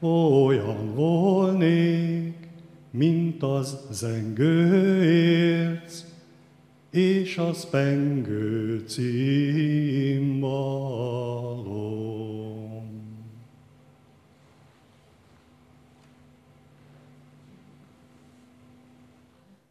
olyan 0.01 0.95
volnék, 0.95 2.49
mint 2.91 3.43
az 3.43 3.79
zengő 3.91 5.03
érc, 5.05 6.05
és 6.91 7.39
az 7.39 7.71
pengő 7.71 8.85
címbalom. 8.87 10.41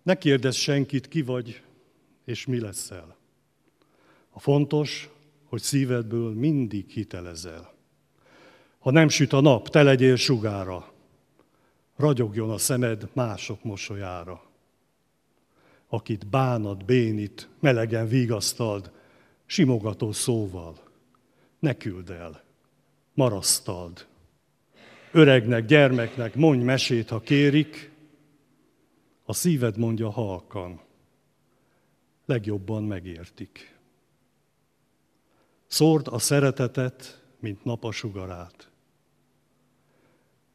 Ne 0.03 0.17
kérdezz 0.17 0.55
senkit, 0.55 1.07
ki 1.07 1.21
vagy, 1.21 1.61
és 2.25 2.45
mi 2.45 2.59
leszel. 2.59 3.15
A 4.29 4.39
fontos, 4.39 5.09
hogy 5.43 5.61
szívedből 5.61 6.33
mindig 6.33 6.89
hitelezel. 6.89 7.78
Ha 8.79 8.91
nem 8.91 9.09
süt 9.09 9.33
a 9.33 9.41
nap, 9.41 9.69
te 9.69 9.83
legyél 9.83 10.15
sugára, 10.15 10.93
ragyogjon 11.95 12.49
a 12.49 12.57
szemed 12.57 13.09
mások 13.13 13.63
mosolyára. 13.63 14.43
Akit 15.87 16.27
bánat, 16.27 16.85
bénít, 16.85 17.49
melegen 17.59 18.07
vigasztald, 18.07 18.91
simogató 19.45 20.11
szóval. 20.11 20.75
Ne 21.59 21.77
küld 21.77 22.09
el, 22.09 22.43
marasztald. 23.13 24.07
Öregnek, 25.11 25.65
gyermeknek 25.65 26.35
mondj 26.35 26.63
mesét, 26.63 27.09
ha 27.09 27.19
kérik, 27.19 27.91
a 29.25 29.33
szíved 29.33 29.77
mondja 29.77 30.09
halkan, 30.09 30.81
legjobban 32.25 32.83
megértik. 32.83 33.77
Szórd 35.67 36.07
a 36.07 36.19
szeretetet, 36.19 37.23
mint 37.39 37.63
nap. 37.63 37.93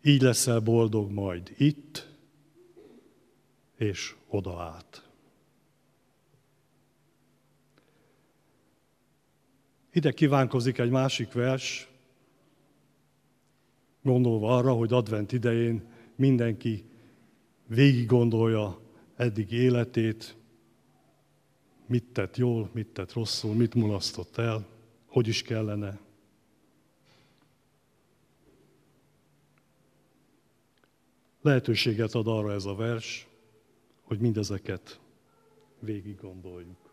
Így 0.06 0.22
leszel 0.22 0.60
boldog 0.60 1.10
majd 1.10 1.54
itt 1.56 2.08
és 3.76 4.14
oda 4.28 4.62
át. 4.62 5.08
Ide 9.92 10.12
kívánkozik 10.12 10.78
egy 10.78 10.90
másik 10.90 11.32
vers, 11.32 11.88
gondolva 14.02 14.56
arra, 14.56 14.72
hogy 14.72 14.92
advent 14.92 15.32
idején 15.32 15.88
mindenki 16.16 16.84
végig 17.66 18.06
gondolja 18.06 18.80
eddig 19.16 19.52
életét, 19.52 20.36
mit 21.86 22.04
tett 22.04 22.36
jól, 22.36 22.70
mit 22.72 22.88
tett 22.88 23.12
rosszul, 23.12 23.54
mit 23.54 23.74
mulasztott 23.74 24.36
el, 24.36 24.66
hogy 25.06 25.28
is 25.28 25.42
kellene. 25.42 25.98
Lehetőséget 31.44 32.14
ad 32.14 32.26
arra 32.26 32.52
ez 32.52 32.64
a 32.64 32.74
vers, 32.74 33.26
hogy 34.02 34.18
mindezeket 34.18 35.00
végig 35.78 36.20
gondoljuk. 36.20 36.90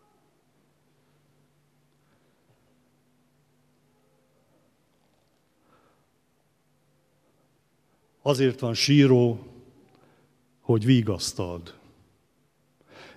Azért 8.22 8.60
van 8.60 8.74
síró, 8.74 9.46
hogy 10.60 10.84
vigasztald, 10.84 11.78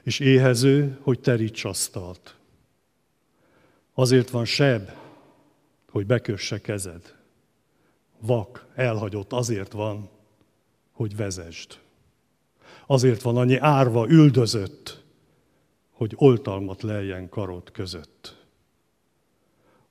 és 0.04 0.19
éhező, 0.19 0.98
hogy 1.02 1.19
teríts 1.19 1.65
asztalt. 1.65 2.38
Azért 3.93 4.30
van 4.30 4.45
seb, 4.45 4.89
hogy 5.89 6.06
bekösse 6.06 6.62
kezed. 6.62 7.15
Vak, 8.19 8.65
elhagyott, 8.76 9.34
azért 9.34 9.71
van, 9.71 10.13
hogy 10.96 11.16
vezesd. 11.16 11.80
Azért 12.88 13.22
van 13.22 13.38
annyi 13.38 13.58
árva, 13.58 14.10
üldözött, 14.10 15.04
hogy 15.92 16.14
oltalmat 16.16 16.82
lejjen 16.82 17.30
karod 17.30 17.72
között. 17.72 18.44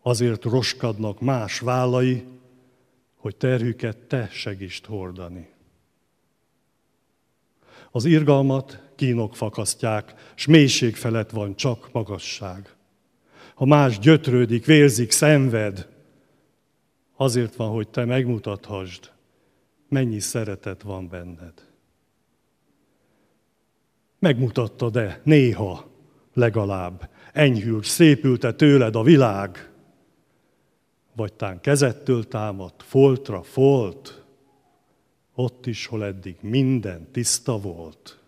Azért 0.03 0.45
roskadnak 0.45 1.21
más 1.21 1.59
vállai, 1.59 2.25
hogy 3.17 3.37
terhüket 3.37 3.97
te 3.97 4.29
segítsd 4.33 4.85
hordani. 4.85 5.49
Az 7.91 8.05
irgalmat 8.05 8.83
kínok 8.95 9.37
fakasztják, 9.37 10.33
s 10.35 10.47
mélység 10.47 10.97
felett 10.97 11.31
van 11.31 11.57
csak 11.57 11.93
magasság. 11.93 12.75
Ha 13.55 13.65
más 13.65 13.99
gyötrődik, 13.99 14.65
vérzik, 14.65 15.11
szenved, 15.11 15.89
azért 17.17 17.57
van, 17.57 17.71
hogy 17.71 17.89
te 17.89 18.05
megmutathasd, 18.05 19.14
mennyi 19.95 20.21
szeretet 20.21 20.83
van 20.83 21.09
benned. 21.09 21.53
Megmutatta 24.19 24.91
de 24.91 25.21
néha 25.25 25.91
legalább, 26.33 27.11
enyhült, 27.33 27.85
szépülte 27.85 28.53
tőled 28.53 28.97
a 28.97 29.03
világ, 29.03 29.71
vagy 31.17 31.33
tán 31.33 31.61
kezettől 31.61 32.29
támadt, 32.29 32.83
foltra 32.83 33.43
folt, 33.43 34.25
ott 35.35 35.67
is, 35.67 35.87
hol 35.87 36.05
eddig 36.05 36.37
minden 36.41 37.11
tiszta 37.13 37.59
volt. 37.59 38.19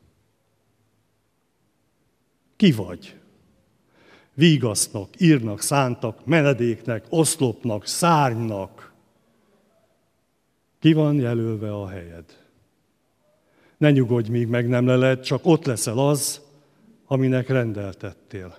Ki 2.56 2.72
vagy? 2.72 3.18
Vígasznak, 4.34 5.20
írnak, 5.20 5.60
szántak, 5.60 6.26
menedéknek, 6.26 7.06
oszlopnak, 7.08 7.86
szárnynak. 7.86 8.85
Ki 10.86 10.92
van 10.92 11.18
jelölve 11.20 11.72
a 11.72 11.88
helyed? 11.88 12.24
Ne 13.76 13.90
nyugodj, 13.90 14.30
míg 14.30 14.46
meg 14.46 14.68
nem 14.68 14.86
leled, 14.86 15.20
csak 15.20 15.40
ott 15.46 15.64
leszel 15.64 15.98
az, 15.98 16.40
aminek 17.06 17.48
rendeltettél. 17.48 18.58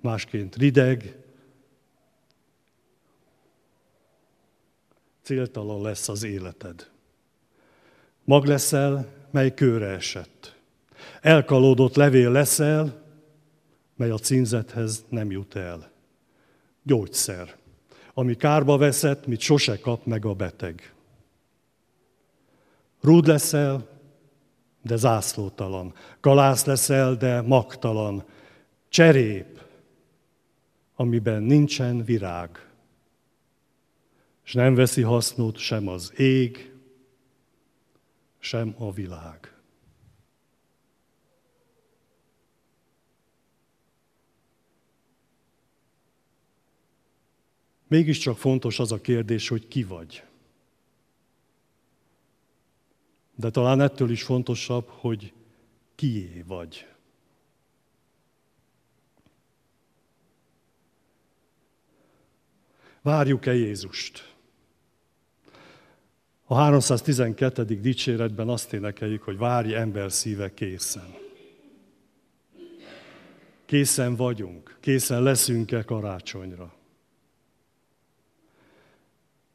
Másként 0.00 0.56
rideg, 0.56 1.16
céltalan 5.22 5.82
lesz 5.82 6.08
az 6.08 6.22
életed. 6.22 6.90
Mag 8.24 8.44
leszel, 8.44 9.06
mely 9.30 9.54
kőre 9.54 9.88
esett. 9.88 10.56
Elkalódott 11.20 11.94
levél 11.94 12.30
leszel, 12.30 13.02
mely 13.96 14.10
a 14.10 14.18
címzethez 14.18 15.04
nem 15.08 15.30
jut 15.30 15.54
el. 15.54 15.90
Gyógyszer, 16.82 17.56
ami 18.18 18.34
kárba 18.34 18.76
veszett, 18.76 19.26
mit 19.26 19.40
sose 19.40 19.80
kap 19.80 20.06
meg 20.06 20.24
a 20.24 20.34
beteg. 20.34 20.92
Rúd 23.00 23.26
leszel, 23.26 23.88
de 24.82 24.96
zászlótalan. 24.96 25.94
Kalász 26.20 26.64
leszel, 26.64 27.14
de 27.14 27.40
magtalan. 27.40 28.24
Cserép, 28.88 29.62
amiben 30.96 31.42
nincsen 31.42 32.04
virág 32.04 32.68
és 34.44 34.52
nem 34.54 34.74
veszi 34.74 35.02
hasznot 35.02 35.56
sem 35.56 35.88
az 35.88 36.12
ég, 36.16 36.74
sem 38.38 38.74
a 38.78 38.92
világ. 38.92 39.57
Mégiscsak 47.88 48.36
fontos 48.36 48.78
az 48.78 48.92
a 48.92 49.00
kérdés, 49.00 49.48
hogy 49.48 49.68
ki 49.68 49.84
vagy. 49.84 50.22
De 53.34 53.50
talán 53.50 53.80
ettől 53.80 54.10
is 54.10 54.22
fontosabb, 54.22 54.88
hogy 54.88 55.32
kié 55.94 56.44
vagy. 56.46 56.86
Várjuk-e 63.02 63.54
Jézust? 63.54 64.34
A 66.44 66.54
312. 66.54 67.64
dicséretben 67.64 68.48
azt 68.48 68.72
énekeljük, 68.72 69.22
hogy 69.22 69.36
várj 69.36 69.74
ember 69.74 70.12
szíve 70.12 70.54
készen. 70.54 71.14
Készen 73.64 74.16
vagyunk, 74.16 74.76
készen 74.80 75.22
leszünk-e 75.22 75.82
karácsonyra. 75.82 76.77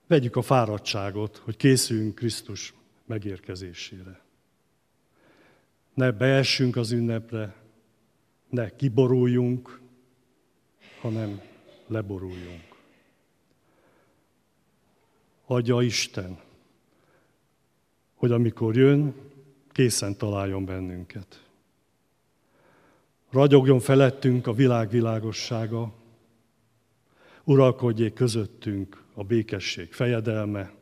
Vegyük 0.08 0.36
a 0.36 0.42
fáradtságot, 0.42 1.38
hogy 1.38 1.58
készüljünk 1.58 2.16
Krisztus 2.16 2.74
megérkezésére. 3.06 4.22
Ne 5.94 6.12
beessünk 6.12 6.76
az 6.76 6.92
ünnepre, 6.92 7.56
ne 8.50 8.76
kiboruljunk, 8.76 9.80
hanem 11.02 11.42
leboruljunk. 11.88 12.62
Adja 15.46 15.82
Isten, 15.82 16.40
hogy 18.16 18.32
amikor 18.32 18.76
jön, 18.76 19.16
készen 19.72 20.18
találjon 20.18 20.66
bennünket. 20.66 21.48
Ragyogjon 23.30 23.80
felettünk 23.80 24.48
a 24.48 24.54
világ 24.54 24.90
világossága, 24.90 25.94
uralkodjék 27.44 28.14
közöttünk 28.14 29.03
a 29.14 29.24
békesség 29.24 29.94
fejedelme, 29.94 30.74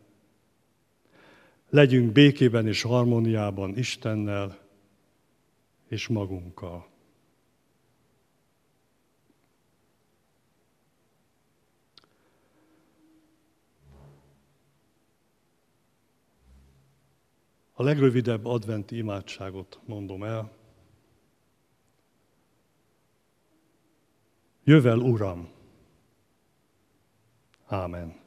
legyünk 1.69 2.11
békében 2.11 2.67
és 2.67 2.81
harmóniában 2.81 3.77
Istennel 3.77 4.59
és 5.87 6.07
magunkkal. 6.07 6.89
A 17.73 17.83
legrövidebb 17.83 18.45
adventi 18.45 18.97
imádságot 18.97 19.79
mondom 19.85 20.23
el. 20.23 20.51
Jövel, 24.63 24.97
Uram! 24.97 25.49
Ámen. 27.65 28.20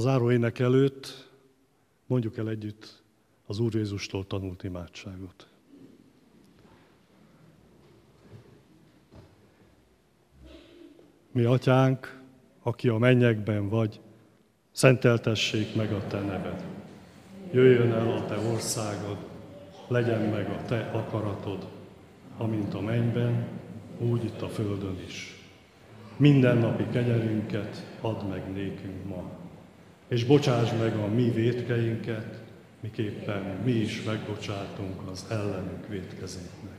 Az 0.00 0.06
áróének 0.06 0.58
előtt 0.58 1.28
mondjuk 2.06 2.36
el 2.36 2.48
együtt 2.48 3.02
az 3.46 3.58
Úr 3.58 3.74
Jézustól 3.74 4.26
tanult 4.26 4.62
imádságot. 4.62 5.48
Mi 11.32 11.44
atyánk, 11.44 12.20
aki 12.62 12.88
a 12.88 12.98
mennyekben 12.98 13.68
vagy, 13.68 14.00
szenteltessék 14.72 15.74
meg 15.74 15.92
a 15.92 16.06
te 16.06 16.20
neved. 16.20 16.64
Jöjjön 17.52 17.92
el 17.92 18.12
a 18.12 18.24
te 18.24 18.38
országod, 18.38 19.18
legyen 19.88 20.20
meg 20.20 20.48
a 20.48 20.64
te 20.64 20.90
akaratod, 20.92 21.68
amint 22.36 22.74
a 22.74 22.80
mennyben, 22.80 23.48
úgy 23.98 24.24
itt 24.24 24.42
a 24.42 24.48
földön 24.48 24.98
is. 25.06 25.34
Minden 26.16 26.58
napi 26.58 26.86
kenyerünket 26.92 27.96
add 28.00 28.24
meg 28.24 28.52
nékünk 28.52 29.04
ma, 29.08 29.39
és 30.10 30.24
bocsáss 30.24 30.70
meg 30.78 30.96
a 30.96 31.06
mi 31.06 31.30
védkeinket, 31.30 32.40
miképpen 32.80 33.42
mi 33.64 33.70
is 33.70 34.02
megbocsátunk 34.02 35.10
az 35.10 35.26
ellenünk 35.28 35.88
védkezéknek. 35.88 36.78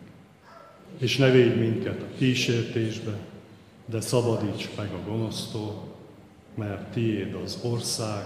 És 0.98 1.18
ne 1.18 1.30
védj 1.30 1.60
minket 1.60 2.02
a 2.02 2.16
kísértésbe, 2.18 3.18
de 3.86 4.02
szabadíts 4.02 4.70
meg 4.78 4.92
a 4.94 5.10
gonosztól, 5.10 5.96
mert 6.56 6.92
tiéd 6.92 7.34
az 7.34 7.60
ország, 7.64 8.26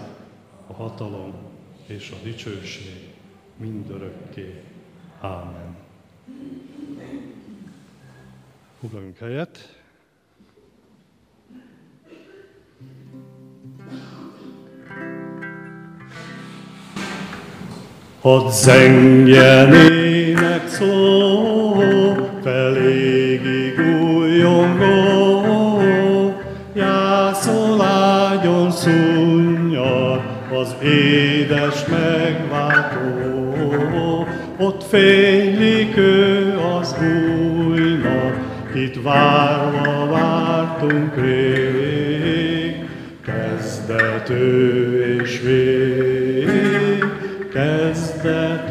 a 0.66 0.72
hatalom 0.72 1.34
és 1.86 2.10
a 2.10 2.24
dicsőség 2.24 3.08
mindörökké. 3.56 4.62
Ámen. 5.20 5.76
Foglaljunk 8.80 9.18
helyet. 9.18 9.75
Hadd 18.26 18.50
zengjen 18.50 19.74
ének 19.74 20.68
szó, 20.68 21.74
felégig 22.42 23.74
újongó, 24.12 25.44
jászol 26.74 28.70
szunnyal 28.70 30.24
az 30.60 30.74
édes 30.82 31.84
megváltó. 31.86 33.06
Ott 34.58 34.82
fénylik 34.82 35.96
ő 35.96 36.58
az 36.78 36.96
újnak, 37.68 38.38
itt 38.74 39.02
várva 39.02 40.06
vártunk 40.06 41.16
rég, 41.16 42.84
kezdet 43.24 44.30
ő 44.30 45.18
és 45.22 45.40
vég, 45.44 46.65
kezdet 47.56 48.70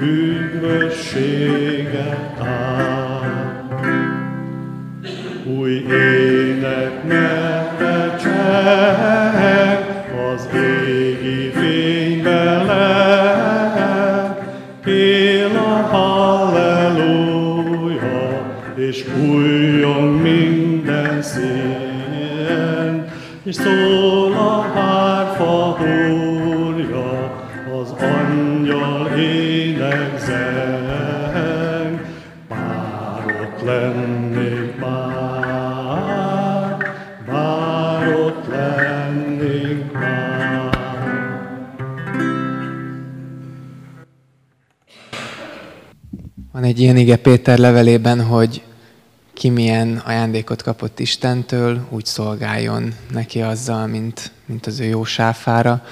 üdvösséget 0.00 1.20
át. 2.40 3.84
Új 5.58 5.72
ének 5.90 7.04
merte 7.04 8.16
cseng, 8.22 9.84
az 10.32 10.48
égi 10.54 11.50
fénybe 11.50 12.62
leng, 12.62 14.36
él 14.86 15.56
a 15.56 15.96
halleluja, 15.96 17.30
és 18.76 19.04
újjon 19.28 20.08
minden 20.08 21.22
szín, 21.22 23.04
és 23.44 23.54
szól 23.54 23.99
ilyen 46.80 46.96
ige 46.96 47.16
Péter 47.16 47.58
levelében, 47.58 48.24
hogy 48.24 48.62
ki 49.32 49.48
milyen 49.48 50.02
ajándékot 50.04 50.62
kapott 50.62 51.00
Istentől, 51.00 51.86
úgy 51.90 52.04
szolgáljon 52.04 52.94
neki 53.12 53.40
azzal, 53.40 53.86
mint, 53.86 54.30
mint 54.46 54.66
az 54.66 54.80
ő 54.80 54.84
jó 54.84 55.04
sáfára. 55.04 55.84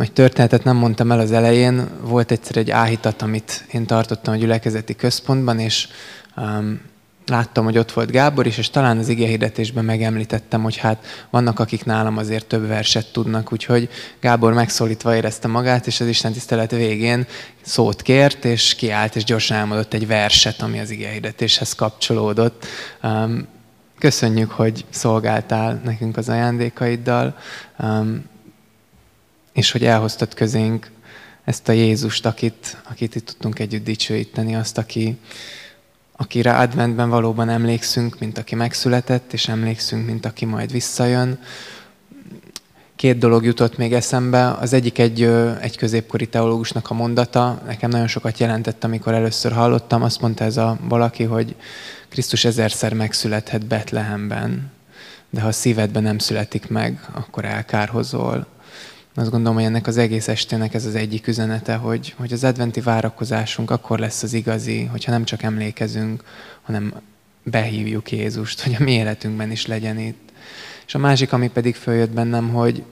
Egy 0.00 0.12
történetet 0.12 0.64
nem 0.64 0.76
mondtam 0.76 1.12
el 1.12 1.18
az 1.18 1.32
elején, 1.32 1.88
volt 2.02 2.30
egyszer 2.30 2.56
egy 2.56 2.70
áhítat, 2.70 3.22
amit 3.22 3.66
én 3.72 3.86
tartottam 3.86 4.34
a 4.34 4.36
gyülekezeti 4.36 4.96
központban, 4.96 5.58
és 5.58 5.88
láttam, 7.26 7.64
hogy 7.64 7.78
ott 7.78 7.92
volt 7.92 8.10
Gábor 8.10 8.46
is, 8.46 8.58
és 8.58 8.70
talán 8.70 8.98
az 8.98 9.08
hirdetésben 9.08 9.84
megemlítettem, 9.84 10.62
hogy 10.62 10.76
hát 10.76 11.26
vannak, 11.30 11.58
akik 11.58 11.84
nálam 11.84 12.16
azért 12.16 12.46
több 12.46 12.66
verset 12.66 13.12
tudnak, 13.12 13.52
úgyhogy 13.52 13.88
Gábor 14.20 14.52
megszólítva 14.52 15.16
érezte 15.16 15.48
magát, 15.48 15.86
és 15.86 16.00
az 16.00 16.06
Isten 16.06 16.32
tisztelet 16.32 16.70
végén 16.70 17.26
szót 17.60 18.02
kért, 18.02 18.44
és 18.44 18.74
kiállt, 18.74 19.16
és 19.16 19.24
gyorsan 19.24 19.56
elmondott 19.56 19.94
egy 19.94 20.06
verset, 20.06 20.62
ami 20.62 20.80
az 20.80 20.90
hirdetéshez 20.90 21.74
kapcsolódott. 21.74 22.66
Um, 23.02 23.46
köszönjük, 23.98 24.50
hogy 24.50 24.84
szolgáltál 24.90 25.80
nekünk 25.84 26.16
az 26.16 26.28
ajándékaiddal, 26.28 27.36
um, 27.78 28.24
és 29.52 29.70
hogy 29.70 29.84
elhoztad 29.84 30.34
közénk 30.34 30.90
ezt 31.44 31.68
a 31.68 31.72
Jézust, 31.72 32.26
akit, 32.26 32.76
akit 32.90 33.14
itt 33.14 33.26
tudtunk 33.26 33.58
együtt 33.58 33.84
dicsőíteni, 33.84 34.54
azt, 34.54 34.78
aki, 34.78 35.18
akire 36.16 36.56
adventben 36.56 37.08
valóban 37.08 37.48
emlékszünk, 37.48 38.18
mint 38.18 38.38
aki 38.38 38.54
megszületett, 38.54 39.32
és 39.32 39.48
emlékszünk, 39.48 40.06
mint 40.06 40.26
aki 40.26 40.44
majd 40.44 40.72
visszajön. 40.72 41.38
Két 42.96 43.18
dolog 43.18 43.44
jutott 43.44 43.76
még 43.76 43.92
eszembe. 43.92 44.50
Az 44.50 44.72
egyik 44.72 44.98
egy, 44.98 45.22
egy 45.60 45.76
középkori 45.76 46.26
teológusnak 46.26 46.90
a 46.90 46.94
mondata. 46.94 47.62
Nekem 47.66 47.90
nagyon 47.90 48.06
sokat 48.06 48.38
jelentett, 48.38 48.84
amikor 48.84 49.14
először 49.14 49.52
hallottam. 49.52 50.02
Azt 50.02 50.20
mondta 50.20 50.44
ez 50.44 50.56
a 50.56 50.78
valaki, 50.88 51.22
hogy 51.24 51.54
Krisztus 52.08 52.44
ezerszer 52.44 52.92
megszülethet 52.92 53.66
Betlehemben, 53.66 54.70
de 55.30 55.40
ha 55.40 55.48
a 55.48 55.52
szívedben 55.52 56.02
nem 56.02 56.18
születik 56.18 56.68
meg, 56.68 57.08
akkor 57.12 57.44
elkárhozol. 57.44 58.46
Azt 59.14 59.30
gondolom, 59.30 59.54
hogy 59.54 59.64
ennek 59.64 59.86
az 59.86 59.96
egész 59.96 60.28
estének 60.28 60.74
ez 60.74 60.84
az 60.84 60.94
egyik 60.94 61.26
üzenete, 61.26 61.74
hogy, 61.74 62.14
hogy 62.16 62.32
az 62.32 62.44
adventi 62.44 62.80
várakozásunk 62.80 63.70
akkor 63.70 63.98
lesz 63.98 64.22
az 64.22 64.32
igazi, 64.32 64.84
hogyha 64.84 65.10
nem 65.10 65.24
csak 65.24 65.42
emlékezünk, 65.42 66.24
hanem 66.62 66.94
behívjuk 67.42 68.12
Jézust, 68.12 68.60
hogy 68.62 68.76
a 68.78 68.82
mi 68.82 68.92
életünkben 68.92 69.50
is 69.50 69.66
legyen 69.66 69.98
itt. 69.98 70.32
És 70.86 70.94
a 70.94 70.98
másik, 70.98 71.32
ami 71.32 71.50
pedig 71.50 71.74
följött 71.74 72.10
bennem, 72.10 72.48
hogy, 72.48 72.84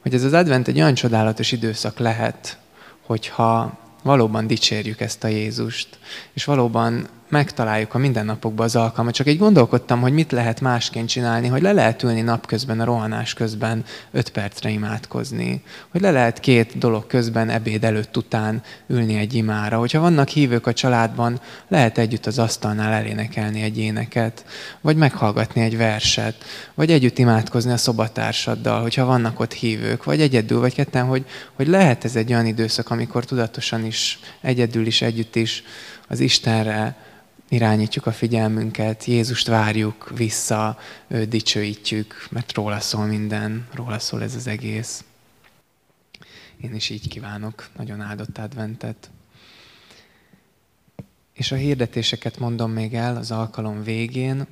hogy 0.00 0.14
ez 0.14 0.24
az 0.24 0.32
advent 0.32 0.68
egy 0.68 0.76
olyan 0.76 0.94
csodálatos 0.94 1.52
időszak 1.52 1.98
lehet, 1.98 2.58
hogyha 3.00 3.78
valóban 4.02 4.46
dicsérjük 4.46 5.00
ezt 5.00 5.24
a 5.24 5.28
Jézust, 5.28 5.98
és 6.32 6.44
valóban 6.44 7.08
megtaláljuk 7.34 7.94
a 7.94 7.98
mindennapokban 7.98 8.64
az 8.64 8.76
alkalmat. 8.76 9.14
Csak 9.14 9.28
így 9.28 9.38
gondolkodtam, 9.38 10.00
hogy 10.00 10.12
mit 10.12 10.32
lehet 10.32 10.60
másként 10.60 11.08
csinálni, 11.08 11.48
hogy 11.48 11.62
le 11.62 11.72
lehet 11.72 12.02
ülni 12.02 12.20
napközben, 12.20 12.80
a 12.80 12.84
rohanás 12.84 13.34
közben 13.34 13.84
öt 14.10 14.28
percre 14.28 14.70
imádkozni. 14.70 15.62
Hogy 15.90 16.00
le 16.00 16.10
lehet 16.10 16.40
két 16.40 16.78
dolog 16.78 17.06
közben, 17.06 17.48
ebéd 17.48 17.84
előtt, 17.84 18.16
után 18.16 18.62
ülni 18.86 19.14
egy 19.18 19.34
imára. 19.34 19.78
Hogyha 19.78 20.00
vannak 20.00 20.28
hívők 20.28 20.66
a 20.66 20.72
családban, 20.72 21.40
lehet 21.68 21.98
együtt 21.98 22.26
az 22.26 22.38
asztalnál 22.38 22.92
elénekelni 22.92 23.62
egy 23.62 23.78
éneket, 23.78 24.44
vagy 24.80 24.96
meghallgatni 24.96 25.60
egy 25.60 25.76
verset, 25.76 26.44
vagy 26.74 26.90
együtt 26.90 27.18
imádkozni 27.18 27.72
a 27.72 27.76
szobatársaddal, 27.76 28.82
hogyha 28.82 29.04
vannak 29.04 29.40
ott 29.40 29.52
hívők, 29.52 30.04
vagy 30.04 30.20
egyedül, 30.20 30.60
vagy 30.60 30.74
ketten, 30.74 31.04
hogy, 31.04 31.24
hogy 31.52 31.66
lehet 31.66 32.04
ez 32.04 32.16
egy 32.16 32.32
olyan 32.32 32.46
időszak, 32.46 32.90
amikor 32.90 33.24
tudatosan 33.24 33.84
is, 33.84 34.18
egyedül 34.40 34.86
is, 34.86 35.02
együtt 35.02 35.36
is 35.36 35.62
az 36.08 36.20
Istenre 36.20 36.96
irányítjuk 37.54 38.06
a 38.06 38.12
figyelmünket, 38.12 39.04
Jézust 39.04 39.46
várjuk 39.46 40.10
vissza, 40.16 40.78
őt 41.06 41.28
dicsőítjük, 41.28 42.26
mert 42.30 42.52
róla 42.52 42.80
szól 42.80 43.06
minden, 43.06 43.68
róla 43.72 43.98
szól 43.98 44.22
ez 44.22 44.34
az 44.34 44.46
egész. 44.46 45.04
Én 46.62 46.74
is 46.74 46.90
így 46.90 47.08
kívánok 47.08 47.68
nagyon 47.76 48.00
áldott 48.00 48.38
adventet. 48.38 49.10
És 51.32 51.52
a 51.52 51.56
hirdetéseket 51.56 52.38
mondom 52.38 52.70
még 52.70 52.94
el 52.94 53.16
az 53.16 53.30
alkalom 53.30 53.82
végén. 53.82 54.46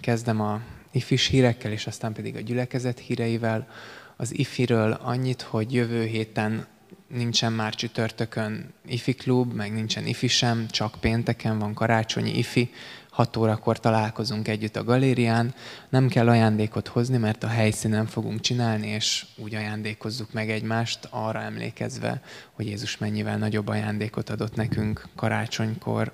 Kezdem 0.00 0.40
a 0.40 0.60
ifis 0.90 1.26
hírekkel, 1.26 1.72
és 1.72 1.86
aztán 1.86 2.12
pedig 2.12 2.36
a 2.36 2.40
gyülekezet 2.40 2.98
híreivel. 2.98 3.68
Az 4.16 4.38
ifiről 4.38 4.92
annyit, 4.92 5.42
hogy 5.42 5.72
jövő 5.72 6.04
héten 6.04 6.66
nincsen 7.14 7.52
már 7.52 7.74
csütörtökön 7.74 8.72
ifi 8.86 9.14
klub, 9.14 9.52
meg 9.52 9.72
nincsen 9.72 10.06
ifi 10.06 10.28
sem, 10.28 10.66
csak 10.68 10.94
pénteken 11.00 11.58
van 11.58 11.74
karácsonyi 11.74 12.38
ifi, 12.38 12.70
6 13.10 13.36
órakor 13.36 13.80
találkozunk 13.80 14.48
együtt 14.48 14.76
a 14.76 14.84
galérián. 14.84 15.54
Nem 15.88 16.08
kell 16.08 16.28
ajándékot 16.28 16.88
hozni, 16.88 17.16
mert 17.16 17.44
a 17.44 17.48
helyszínen 17.48 18.06
fogunk 18.06 18.40
csinálni, 18.40 18.86
és 18.88 19.26
úgy 19.36 19.54
ajándékozzuk 19.54 20.32
meg 20.32 20.50
egymást, 20.50 21.08
arra 21.10 21.40
emlékezve, 21.40 22.22
hogy 22.52 22.66
Jézus 22.66 22.98
mennyivel 22.98 23.38
nagyobb 23.38 23.68
ajándékot 23.68 24.30
adott 24.30 24.54
nekünk 24.54 25.08
karácsonykor. 25.16 26.12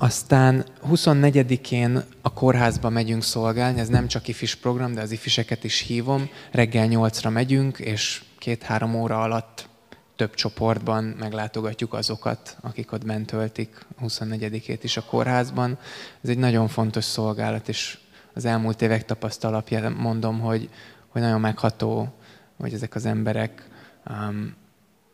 Aztán 0.00 0.64
24-én 0.92 2.02
a 2.22 2.32
kórházba 2.32 2.88
megyünk 2.88 3.22
szolgálni, 3.22 3.80
ez 3.80 3.88
nem 3.88 4.06
csak 4.06 4.28
ifis 4.28 4.54
program, 4.54 4.94
de 4.94 5.00
az 5.00 5.10
ifiseket 5.10 5.64
is 5.64 5.80
hívom. 5.80 6.28
Reggel 6.50 6.86
8-ra 6.90 7.32
megyünk, 7.32 7.78
és 7.78 8.22
két-három 8.38 8.94
óra 8.94 9.20
alatt 9.20 9.68
több 10.16 10.34
csoportban 10.34 11.04
meglátogatjuk 11.04 11.94
azokat, 11.94 12.56
akik 12.60 12.92
ott 12.92 13.04
bent 13.04 13.26
töltik 13.26 13.86
24-ét 14.02 14.78
is 14.82 14.96
a 14.96 15.04
kórházban. 15.04 15.78
Ez 16.22 16.28
egy 16.28 16.38
nagyon 16.38 16.68
fontos 16.68 17.04
szolgálat, 17.04 17.68
és 17.68 17.98
az 18.34 18.44
elmúlt 18.44 18.82
évek 18.82 19.04
tapasztalatja 19.04 19.90
mondom, 19.90 20.40
hogy, 20.40 20.68
hogy 21.08 21.22
nagyon 21.22 21.40
megható, 21.40 22.14
hogy 22.58 22.72
ezek 22.72 22.94
az 22.94 23.06
emberek 23.06 23.68
um, 24.10 24.54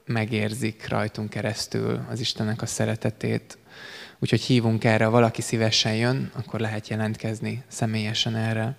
megérzik 0.06 0.88
rajtunk 0.88 1.30
keresztül 1.30 2.06
az 2.10 2.20
Istennek 2.20 2.62
a 2.62 2.66
szeretetét. 2.66 3.58
Úgyhogy 4.18 4.40
hívunk 4.40 4.84
erre, 4.84 5.06
valaki 5.06 5.42
szívesen 5.42 5.94
jön, 5.94 6.30
akkor 6.34 6.60
lehet 6.60 6.88
jelentkezni 6.88 7.62
személyesen 7.68 8.36
erre. 8.36 8.76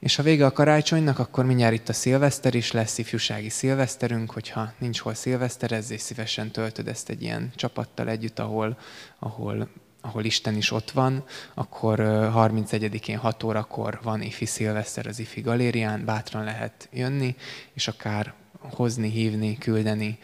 És 0.00 0.16
ha 0.16 0.22
vége 0.22 0.46
a 0.46 0.52
karácsonynak, 0.52 1.18
akkor 1.18 1.44
mindjárt 1.44 1.74
itt 1.74 1.88
a 1.88 1.92
szilveszter 1.92 2.54
is 2.54 2.72
lesz, 2.72 2.98
ifjúsági 2.98 3.48
szilveszterünk, 3.48 4.30
hogyha 4.30 4.72
nincs 4.78 5.00
hol 5.00 5.14
szilveszterezni, 5.14 5.98
szívesen 5.98 6.50
töltöd 6.50 6.88
ezt 6.88 7.08
egy 7.08 7.22
ilyen 7.22 7.50
csapattal 7.54 8.08
együtt, 8.08 8.38
ahol, 8.38 8.78
ahol, 9.18 9.68
ahol 10.00 10.24
Isten 10.24 10.56
is 10.56 10.70
ott 10.70 10.90
van, 10.90 11.24
akkor 11.54 11.98
31-én 12.34 13.16
6 13.16 13.42
órakor 13.42 13.98
van 14.02 14.22
ifi 14.22 14.44
szilveszter 14.44 15.06
az 15.06 15.18
ifi 15.18 15.40
galérián, 15.40 16.04
bátran 16.04 16.44
lehet 16.44 16.88
jönni, 16.92 17.36
és 17.72 17.88
akár 17.88 18.34
hozni, 18.60 19.10
hívni, 19.10 19.58
küldeni 19.58 20.18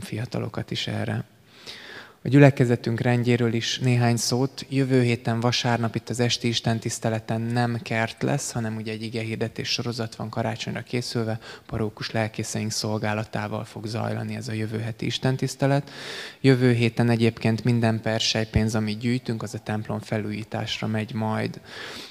fiatalokat 0.00 0.70
is 0.70 0.86
erre. 0.86 1.24
A 2.26 2.28
gyülekezetünk 2.28 3.00
rendjéről 3.00 3.52
is 3.52 3.78
néhány 3.78 4.16
szót. 4.16 4.66
Jövő 4.68 5.02
héten 5.02 5.40
vasárnap 5.40 5.94
itt 5.94 6.08
az 6.08 6.20
esti 6.20 6.48
Isten 6.48 6.78
tiszteleten 6.78 7.40
nem 7.40 7.78
kert 7.82 8.22
lesz, 8.22 8.52
hanem 8.52 8.76
ugye 8.76 8.92
egy 8.92 9.02
ige 9.02 9.22
hirdetés 9.22 9.68
sorozat 9.68 10.16
van 10.16 10.28
karácsonyra 10.28 10.82
készülve, 10.82 11.38
parókus 11.66 12.10
lelkészeink 12.10 12.70
szolgálatával 12.70 13.64
fog 13.64 13.86
zajlani 13.86 14.36
ez 14.36 14.48
a 14.48 14.52
jövő 14.52 14.78
heti 14.78 15.06
Isten 15.06 15.36
tisztelet. 15.36 15.90
Jövő 16.40 16.72
héten 16.72 17.10
egyébként 17.10 17.64
minden 17.64 18.00
persejpénz, 18.00 18.74
amit 18.74 18.98
gyűjtünk, 18.98 19.42
az 19.42 19.54
a 19.54 19.58
templom 19.58 20.00
felújításra 20.00 20.86
megy 20.86 21.14
majd. 21.14 21.60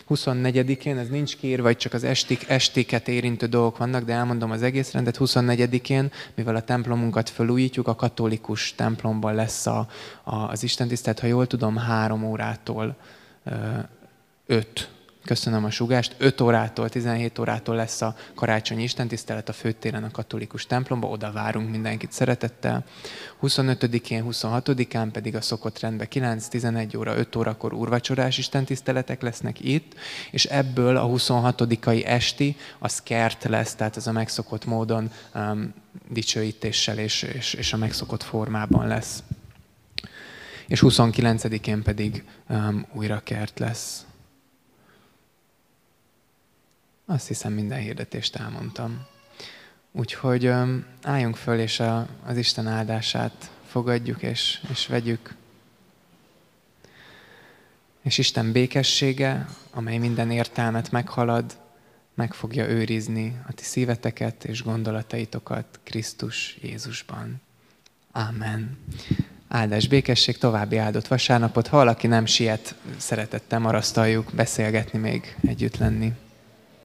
24-én, 0.10 0.98
ez 0.98 1.08
nincs 1.08 1.38
kiírva, 1.38 1.64
vagy 1.64 1.78
csak 1.78 1.94
az 1.94 2.04
estik, 2.04 2.50
estéket 2.50 3.08
érintő 3.08 3.46
dolgok 3.46 3.78
vannak, 3.78 4.04
de 4.04 4.14
elmondom 4.14 4.52
az 4.52 4.62
egész 4.62 4.92
rendet. 4.92 5.18
24-én, 5.20 6.12
mivel 6.36 6.56
a 6.56 6.62
templomunkat 6.62 7.30
felújítjuk, 7.30 7.88
a 7.88 7.96
katolikus 7.96 8.76
templomban 8.76 9.36
lesz 9.36 9.66
a, 9.66 9.88
a, 10.24 10.36
az 10.36 10.64
Isten 10.64 10.88
tisztelt, 10.88 11.20
ha 11.20 11.28
jól 11.28 11.48
tudom, 11.48 11.78
három 11.78 12.24
órától 12.24 12.96
öt 14.46 14.90
köszönöm 15.26 15.64
a 15.64 15.70
sugást, 15.70 16.16
5 16.18 16.42
órától, 16.42 16.90
17 16.90 17.40
órától 17.40 17.76
lesz 17.76 18.02
a 18.02 18.16
karácsonyi 18.36 18.84
istentisztelet 18.84 19.50
a 19.50 19.54
főtéren 19.54 20.04
a 20.04 20.12
katolikus 20.12 20.66
templomba, 20.66 21.08
oda 21.08 21.32
várunk 21.32 21.70
mindenkit 21.70 22.12
szeretettel. 22.12 22.86
25-én, 23.42 24.26
26-án 24.30 25.10
pedig 25.12 25.36
a 25.36 25.42
szokott 25.42 25.80
rendben 25.80 26.08
9-11 26.12 26.98
óra, 26.98 27.18
5 27.18 27.36
órakor 27.36 27.74
úrvacsorás 27.74 28.38
istentiszteletek 28.38 29.22
lesznek 29.22 29.60
itt, 29.60 29.94
és 30.32 30.46
ebből 30.46 30.98
a 30.98 31.08
26-ai 31.08 32.06
esti 32.06 32.56
az 32.80 33.02
kert 33.02 33.44
lesz, 33.44 33.76
tehát 33.76 33.98
ez 33.98 34.08
a 34.08 34.12
megszokott 34.12 34.66
módon 34.66 35.12
um, 35.36 35.74
dicsőítéssel 36.10 36.98
és, 36.98 37.22
és, 37.22 37.54
és 37.54 37.74
a 37.74 37.78
megszokott 37.78 38.24
formában 38.24 38.88
lesz. 38.88 39.24
És 40.68 40.84
29-én 40.86 41.84
pedig 41.84 42.24
um, 42.50 42.86
újra 42.94 43.20
kert 43.24 43.60
lesz. 43.60 44.06
Azt 47.06 47.28
hiszem 47.28 47.54
minden 47.54 47.80
hirdetést 47.80 48.36
elmondtam. 48.36 49.06
Úgyhogy 49.92 50.52
álljunk 51.02 51.36
föl, 51.36 51.60
és 51.60 51.80
a, 51.80 52.08
az 52.26 52.38
Isten 52.38 52.68
áldását 52.68 53.52
fogadjuk, 53.66 54.22
és, 54.22 54.62
és 54.72 54.88
vegyük. 54.88 55.36
És 58.02 58.18
Isten 58.18 58.52
békessége, 58.52 59.48
amely 59.72 59.98
minden 59.98 60.32
értelmet 60.32 60.92
meghalad, 60.92 61.58
meg 62.14 62.34
fogja 62.34 62.68
őrizni 62.68 63.42
a 63.48 63.54
ti 63.54 63.64
szíveteket 63.64 64.44
és 64.44 64.64
gondolataitokat 64.64 65.80
Krisztus 65.84 66.58
Jézusban. 66.62 67.42
Amen. 68.12 68.78
Áldás, 69.48 69.88
békesség, 69.88 70.38
további 70.38 70.78
áldott 70.78 71.08
vasárnapot. 71.08 71.68
Ha 71.68 71.78
valaki 71.78 72.08
nem 72.08 72.26
siet, 72.26 72.76
szeretettel 72.98 73.60
marasztaljuk 73.60 74.32
beszélgetni 74.34 75.00
még, 75.00 75.36
együtt 75.48 75.78
lenni. 75.78 76.14